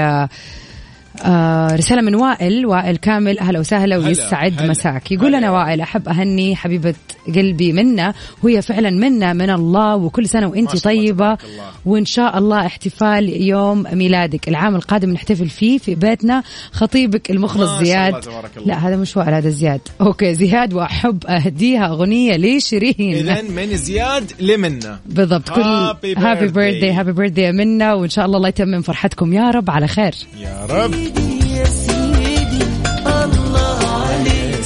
آه، 1.26 1.76
رسالة 1.76 2.02
من 2.02 2.16
وائل. 2.16 2.66
وائل 2.66 2.98
كامل 2.98 3.40
أهلا 3.40 3.60
وسهلا 3.60 3.96
هلا، 3.96 4.08
ويسعد 4.08 4.54
هلا، 4.60 4.70
مساك. 4.70 5.12
يقول 5.12 5.28
هلا. 5.28 5.38
أنا 5.38 5.52
وائل 5.52 5.82
أحب 5.82 6.10
أهني 6.10 6.56
حبيبة 6.56 6.94
قلبي 7.36 7.74
منا 7.74 8.14
وهي 8.44 8.62
فعلا 8.62 8.90
منا 8.90 9.34
من 9.34 9.50
الله 9.50 9.96
وكل 9.96 10.28
سنة 10.28 10.48
وأنت 10.48 10.84
طيبة. 10.84 11.38
وإن 11.86 12.06
شاء 12.06 12.38
الله 12.38 12.66
احتفال 12.66 13.42
يوم 13.42 13.86
ميلادك. 13.94 14.48
العام 14.50 14.76
القادم 14.76 15.10
نحتفل 15.10 15.50
فيه 15.50 15.78
في 15.78 15.96
بيتنا 15.96 16.44
خطيبك 16.72 17.32
المخلص 17.32 17.84
زياد. 17.84 18.26
لا 18.66 18.88
هذا 18.88 18.96
مش 18.96 19.18
وائل 19.18 19.34
هذا 19.34 19.50
زياد. 19.50 19.82
أوكي 20.02 20.34
زياد 20.34 20.74
وأحب 20.74 21.26
أهديها 21.26 21.88
أغنية 21.88 22.38
لشيرين. 22.38 22.96
اذا 23.00 23.42
من 23.58 23.78
زياد 23.78 24.32
لمنا 24.40 25.00
بالضبط. 25.06 25.50
كل 25.50 25.62
هابي. 25.62 26.48
بيرثدي 26.48 26.92
هابي 26.92 27.12
بيرثدي 27.12 27.52
منا 27.52 27.94
وإن 27.94 28.10
شاء 28.10 28.26
الله 28.26 28.38
الله 28.38 28.50
يتمم 28.50 28.82
فرحتكم. 28.82 29.34
يا 29.34 29.52
رب 29.52 29.70
على 29.70 29.88
خير. 29.88 30.14
يا 30.40 30.66
رب. 30.70 31.09
You. 31.16 31.39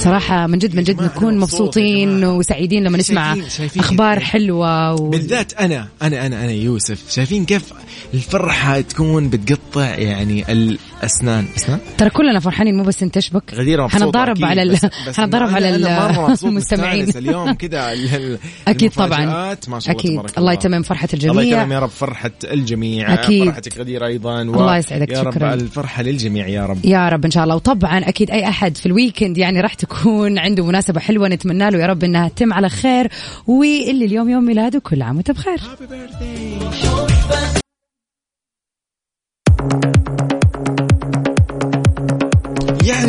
صراحة 0.04 0.46
من 0.46 0.58
جد 0.58 0.76
من 0.76 0.82
جد 0.82 1.02
نكون 1.02 1.28
أنا 1.32 1.40
مبسوطين. 1.40 2.24
وسعيدين 2.24 2.84
لما 2.84 2.98
نسمع 2.98 3.34
شايفين- 3.34 3.48
شايفين 3.50 3.82
أخبار 3.82 4.20
حلوة 4.20 4.92
و... 4.94 5.08
بالذات 5.10 5.52
أنا 5.52 5.88
أنا 6.02 6.26
أنا 6.26 6.44
أنا 6.44 6.52
يوسف 6.52 7.10
شايفين 7.10 7.44
كيف 7.44 7.72
الفرحة 8.14 8.80
تكون 8.80 9.28
بتقطع 9.28 9.84
يعني 9.98 10.52
الأسنان؟ 10.52 11.46
أسنان؟ 11.56 11.78
ترى 11.98 12.10
كلنا 12.10 12.40
فرحانين 12.40 12.76
مو 12.76 12.82
بس 12.82 13.02
أنت 13.02 13.14
تشبك 13.14 13.42
غديره 13.54 13.82
مبسوطة 13.84 14.04
حنتضارب 14.04 14.30
أكيد، 14.36 14.44
على 14.44 14.62
ال... 14.62 14.76
حنتضارب 15.16 15.48
أنا- 15.50 15.54
على 15.54 15.76
أنا 15.76 16.34
المستمعين. 16.44 17.08
اليوم 17.16 17.52
كذا 17.62 17.92
ال- 17.92 18.14
ال- 18.14 18.38
أكيد 18.68 18.90
طبعا. 18.92 19.24
ما 19.68 19.80
شاء 19.80 19.90
الله 19.92 20.00
أكيد. 20.00 20.12
تبارك 20.18 20.38
الله 20.38 20.52
يتمم 20.52 20.82
فرحة 20.82 21.08
الله 21.14 21.30
الجميع 21.40 21.58
يتمم 21.60 21.72
يا 21.72 21.78
رب 21.78 21.88
فرحة 21.90 22.30
الجميع. 22.44 23.14
أكيد. 23.14 23.44
فرحتك 23.44 23.78
غديرة 23.78 24.06
أيضا 24.06 24.42
الله 24.42 24.76
يسعدك، 24.76 25.12
يا 25.12 25.22
رب 25.22 25.32
شكراً. 25.34 25.54
الفرحة 25.54 26.02
للجميع 26.02 26.48
يا 26.48 26.66
رب. 26.66 26.84
يا 26.84 27.08
رب 27.08 27.24
إن 27.24 27.30
شاء 27.30 27.44
الله. 27.44 27.54
وطبعا 27.54 27.98
أكيد 27.98 28.30
أي 28.30 28.48
أحد 28.48 28.76
في 28.76 28.86
الويكند 28.86 29.38
يعني 29.38 29.60
راح 29.60 29.74
تكون 29.74 29.93
عنده 30.38 30.66
مناسبة 30.66 31.00
حلوة 31.00 31.28
نتمنى 31.28 31.70
له. 31.70 31.78
يا 31.78 31.86
رب 31.86 32.04
إنها 32.04 32.28
تتم 32.28 32.52
على 32.52 32.68
خير. 32.68 33.08
واللي 33.46 34.04
اليوم 34.04 34.28
يوم 34.28 34.44
ميلاده 34.44 34.78
كل 34.78 35.02
عام 35.02 35.16
وانت 35.16 35.30
بخير. 35.30 35.60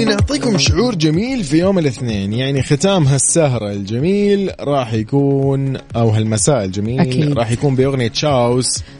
يعني 0.05 0.15
نعطيكم 0.15 0.57
شعور 0.57 0.95
جميل 0.95 1.43
في 1.43 1.57
يوم 1.59 1.79
الاثنين. 1.79 2.33
يعني 2.33 2.63
ختام 2.63 3.03
هالسهرة 3.03 3.71
الجميل 3.71 4.51
راح 4.59 4.93
يكون 4.93 5.77
أو 5.95 6.09
هالمساء 6.09 6.65
الجميل 6.65 6.99
أكيد. 6.99 7.33
راح 7.33 7.51
يكون 7.51 7.75
بأغنية 7.75 8.11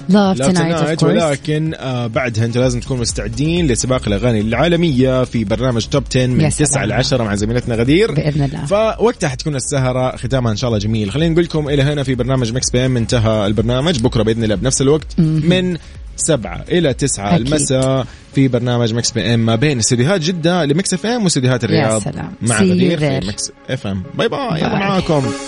of 0.10 0.38
tonight، 0.38 0.87
of 0.87 1.00
course. 1.00 1.04
ولكن 1.04 1.74
آه 1.74 2.08
بعدها 2.08 2.46
أنتم 2.46 2.60
لازم 2.60 2.80
تكونوا 2.80 3.02
مستعدين 3.02 3.68
لسباق 3.68 4.08
الأغاني 4.08 4.42
العالمية 4.42 5.24
في 5.24 5.44
برنامج 5.44 5.86
top 5.86 6.04
10 6.10 6.22
يا 6.22 6.28
من 6.28 6.50
سلام. 6.50 6.70
9 6.70 6.86
ل 6.86 6.92
10 6.92 7.24
مع 7.24 7.36
زميلتنا 7.36 7.76
غدير. 7.76 8.12
بإذن 8.12 8.44
الله. 8.44 8.66
فوقتها 8.66 9.28
حتكون 9.28 9.56
السهرة. 9.56 10.16
ختامها 10.16 10.52
إن 10.52 10.58
شاء 10.58 10.68
الله 10.68 10.80
جميل. 10.80 11.12
خلينا 11.12 11.32
نقول 11.32 11.44
لكم 11.44 11.70
إلى 11.70 11.84
هنا 11.84 12.04
في 12.04 12.16
برنامج 12.16 12.54
مكس 12.54 12.70
بي 12.72 12.86
ام 12.86 12.98
انتهى 12.98 13.48
البرنامج. 13.48 14.00
بكرة 14.00 14.24
بإذن 14.24 14.44
الله 14.44 14.56
بنفس 14.56 14.82
الوقت. 14.82 15.20
من 15.20 15.78
سبعة 16.16 16.66
إلى 16.72 16.94
تسعة 16.94 17.36
أكيد. 17.36 17.48
المساء 17.48 18.08
في 18.36 18.48
برنامج 18.48 18.94
مكس 18.94 19.12
بي 19.12 19.34
إم 19.34 19.40
ما 19.40 19.56
بين 19.56 19.80
استديوهات 19.80 20.22
جدة 20.22 20.66
لمكس 20.66 20.94
إف 20.94 21.06
إم 21.06 21.24
واستديوهات 21.24 21.64
الرياض 21.64 22.02
سلام. 22.02 22.34
مع 22.42 22.62
غدير. 22.62 23.00
في 23.00 23.28
مكس 23.28 23.52
إف 23.70 23.88
إم 23.88 24.04
bye 24.14 24.28
bye 24.28 24.50
bye. 24.50 24.62
معاكم 24.64 25.24